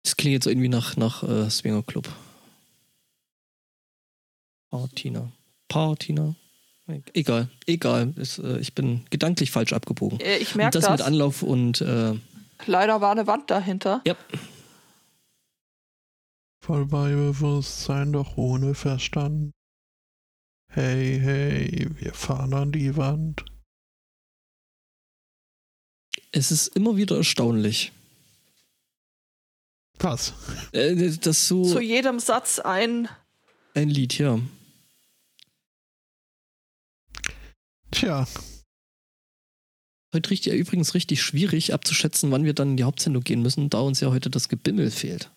Das 0.05 0.17
klingt 0.17 0.35
jetzt 0.35 0.47
irgendwie 0.47 0.69
nach, 0.69 0.97
nach 0.97 1.23
äh, 1.23 1.51
Swinger 1.51 1.83
Club. 1.83 2.09
Partina. 4.71 5.33
Partina. 5.69 6.35
Egal, 7.15 7.49
egal. 7.67 8.13
Ist, 8.17 8.39
äh, 8.39 8.59
ich 8.59 8.75
bin 8.75 9.05
gedanklich 9.11 9.51
falsch 9.51 9.73
abgebogen. 9.73 10.21
Äh, 10.21 10.37
Ich 10.39 10.55
merke 10.55 10.79
das, 10.79 10.85
das. 10.85 10.99
mit 10.99 11.07
Anlauf 11.07 11.43
und 11.43 11.81
äh, 11.81 12.15
Leider 12.67 13.01
war 13.01 13.11
eine 13.13 13.27
Wand 13.27 13.51
dahinter. 13.51 14.01
ja, 14.07 14.15
Voll 16.61 16.87
bei 16.87 17.11
Bewusstsein, 17.11 18.13
doch 18.13 18.37
ohne 18.37 18.75
Verstand. 18.75 19.53
Hey, 20.75 21.21
hey, 21.21 21.87
wir 22.01 22.13
fahren 22.15 22.53
an 22.53 22.73
die 22.73 22.97
Wand. 22.97 23.45
es 26.33 26.51
ist 26.51 26.67
immer 26.75 26.97
wieder 26.97 27.17
erstaunlich, 27.17 27.93
Was? 30.01 30.35
äh, 30.73 31.11
dass 31.19 31.47
so 31.47 31.63
Zu 31.65 31.81
jedem 31.81 32.19
Satz 32.19 32.59
ein. 32.59 33.09
ein 33.75 33.89
Lied, 33.89 34.19
ja. 34.19 34.41
Tja, 37.93 38.27
Heute 40.13 40.31
richtig, 40.31 40.55
übrigens 40.55 40.95
richtig 40.95 41.23
schwierig 41.23 41.73
abzuschätzen, 41.73 42.31
wann 42.33 42.45
wir 42.45 42.55
dann 42.55 42.71
in 42.71 42.77
die 42.77 42.85
Hauptsendung 42.85 43.23
gehen 43.23 43.43
müssen, 43.43 43.71
da 43.71 43.81
uns 43.81 44.01
ja 44.01 44.11
heute 44.11 44.31
das 44.31 44.49
Gebimmel 44.49 44.91
fehlt. 44.91 45.31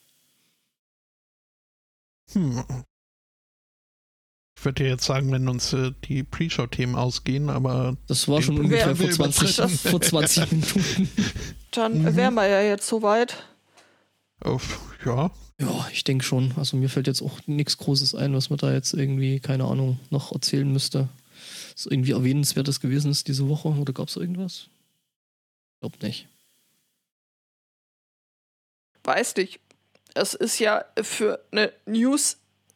hm. 2.32 2.64
Ich 4.58 4.66
würde 4.66 4.88
jetzt 4.88 5.06
sagen, 5.06 5.32
wenn 5.32 5.48
uns 5.48 5.72
äh, 5.74 5.92
die 6.06 6.24
Pre-Show-Themen 6.24 6.96
ausgehen, 6.96 7.50
aber 7.52 7.96
Das 8.08 8.28
war 8.28 8.42
schon 8.42 8.58
ungefähr 8.60 8.96
vor 8.96 9.06
wir 9.06 9.12
20, 9.12 9.58
überschritten. 9.60 9.90
vor 9.90 10.02
20 10.02 10.52
Minuten. 10.52 11.10
Dann 11.72 12.02
Mhm. 12.02 12.16
wären 12.16 12.34
wir 12.34 12.48
ja 12.48 12.62
jetzt 12.62 12.88
soweit. 12.88 13.38
auf, 14.42 14.80
ja, 15.06 15.30
Ja, 15.60 15.88
ich 15.94 16.04
denke 16.04 16.26
schon. 16.26 16.54
Also 16.58 16.76
mir 16.76 16.90
fällt 16.90 17.06
jetzt 17.08 17.22
auch 17.22 17.40
nichts 17.46 17.78
Großes 17.78 18.16
ein, 18.16 18.34
was 18.34 18.50
man 18.50 18.58
da 18.58 18.74
jetzt 18.74 18.94
irgendwie, 18.94 19.40
keine 19.40 19.66
Ahnung, 19.66 20.00
noch 20.10 20.32
erzählen 20.32 20.72
müsste. 20.72 21.08
So 21.76 21.92
irgendwie 21.92 22.12
erwähnenswertes 22.14 22.80
gewesen 22.80 23.12
ist 23.12 23.28
diese 23.28 23.48
Woche. 23.48 23.68
Oder 23.70 23.94
gab 23.94 24.08
es 24.08 24.16
irgendwas? 24.16 24.70
Glaub 25.82 26.02
nicht. 26.02 26.28
Weiß 29.04 29.36
nicht. 29.36 29.60
Es 30.16 30.34
ist 30.34 30.58
ja 30.60 30.84
für 31.02 31.40
eine 31.52 31.72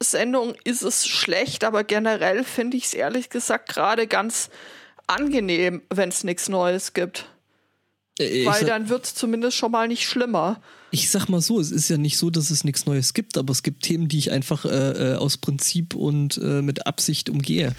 News-Sendung 0.01 0.55
ist 0.63 0.81
es 0.81 1.07
schlecht, 1.07 1.63
aber 1.63 1.83
generell 1.83 2.43
finde 2.43 2.75
ich 2.75 2.85
es 2.85 2.93
ehrlich 2.95 3.29
gesagt 3.29 3.69
gerade 3.69 4.07
ganz 4.07 4.49
angenehm, 5.05 5.83
wenn 5.93 6.09
es 6.09 6.23
nichts 6.23 6.49
Neues 6.49 6.93
gibt. 6.93 7.29
Äh, 8.19 8.41
Ich 8.41 8.47
Weil 8.47 8.61
sag, 8.61 8.67
dann 8.67 8.89
wird 8.89 9.05
es 9.05 9.13
zumindest 9.13 9.57
schon 9.57 9.71
mal 9.71 9.87
nicht 9.87 10.07
schlimmer. 10.07 10.59
ich 10.89 11.11
sag 11.11 11.27
mal 11.29 11.39
so, 11.41 11.59
es 11.59 11.69
ist 11.71 11.87
ja 11.89 11.97
nicht 11.97 12.17
so, 12.17 12.31
dass 12.31 12.49
es 12.49 12.63
nichts 12.63 12.87
Neues 12.87 13.13
gibt, 13.13 13.37
aber 13.37 13.51
es 13.51 13.61
gibt 13.61 13.83
Themen, 13.83 14.07
die 14.07 14.17
ich 14.17 14.31
einfach 14.31 14.65
äh, 14.65 14.69
äh, 15.13 15.15
aus 15.17 15.37
Prinzip 15.37 15.93
und 15.93 16.37
äh, 16.37 16.63
mit 16.63 16.87
Absicht 16.87 17.29
umgehe. 17.29 17.75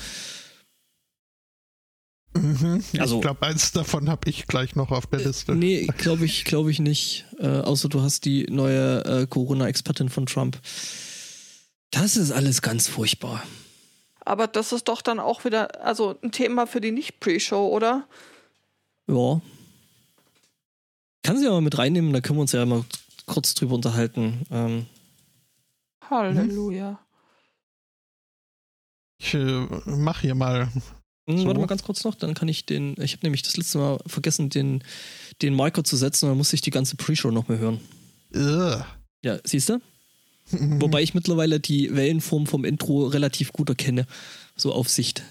mhm. 2.34 2.84
Also- 2.98 3.16
ich 3.16 3.22
glaube, 3.22 3.44
eins 3.44 3.72
davon 3.72 4.08
habe 4.08 4.30
ich 4.30 4.46
gleich 4.46 4.76
noch 4.76 4.92
auf 4.92 5.06
der 5.06 5.20
Liste. 5.20 5.56
Nee, 5.56 5.88
glaube 5.98 6.24
ich, 6.24 6.44
glaube 6.44 6.70
ich 6.70 6.78
nicht. 6.78 7.24
Äh, 7.40 7.48
außer 7.48 7.88
du 7.88 8.00
hast 8.00 8.24
die 8.26 8.44
neue 8.48 9.04
äh, 9.04 9.26
Corona-Expertin 9.26 10.08
von 10.08 10.26
Trump. 10.26 10.60
Das 11.92 12.16
ist 12.16 12.32
alles 12.32 12.60
ganz 12.62 12.88
furchtbar. 12.88 13.42
Aber 14.24 14.46
das 14.46 14.72
ist 14.72 14.88
doch 14.88 15.02
dann 15.02 15.20
auch 15.20 15.44
wieder 15.44 15.84
also 15.84 16.18
ein 16.22 16.32
Thema 16.32 16.66
für 16.66 16.80
die 16.80 16.90
Nicht-Pre-Show, 16.90 17.68
oder? 17.68 18.06
Ja. 19.08 19.40
Kann 21.22 21.38
sie 21.38 21.44
ja 21.44 21.50
mal 21.50 21.60
mit 21.60 21.78
reinnehmen, 21.78 22.12
da 22.12 22.20
können 22.20 22.38
wir 22.38 22.42
uns 22.42 22.52
ja 22.52 22.64
mal 22.66 22.84
kurz 23.26 23.54
drüber 23.54 23.74
unterhalten. 23.74 24.44
Ähm, 24.50 24.86
Halleluja. 26.08 26.98
Ich 29.18 29.34
äh, 29.34 29.66
mach 29.86 30.20
hier 30.20 30.34
mal. 30.34 30.68
hm, 31.28 31.38
So. 31.38 31.46
Warte 31.46 31.60
mal 31.60 31.66
ganz 31.66 31.82
kurz 31.84 32.02
noch, 32.04 32.14
dann 32.14 32.34
kann 32.34 32.48
ich 32.48 32.66
den. 32.66 32.94
Ich 33.00 33.12
habe 33.12 33.24
nämlich 33.24 33.42
das 33.42 33.56
letzte 33.56 33.78
Mal 33.78 33.98
vergessen, 34.06 34.50
den, 34.50 34.82
den 35.42 35.54
Marker 35.54 35.84
zu 35.84 35.96
setzen, 35.96 36.28
dann 36.28 36.36
muss 36.38 36.52
ich 36.52 36.60
die 36.60 36.70
ganze 36.70 36.96
Pre-Show 36.96 37.30
noch 37.30 37.48
mal 37.48 37.58
hören. 37.58 37.80
Äh. 38.34 38.82
Ja, 39.24 39.38
siehst 39.44 39.68
du? 39.68 39.80
Wobei 40.52 41.02
ich 41.02 41.14
mittlerweile 41.14 41.60
die 41.60 41.94
Wellenform 41.94 42.46
vom 42.46 42.64
Intro 42.64 43.06
relativ 43.06 43.52
gut 43.52 43.68
erkenne. 43.68 44.06
So 44.56 44.72
auf 44.72 44.88
Sicht. 44.88 45.22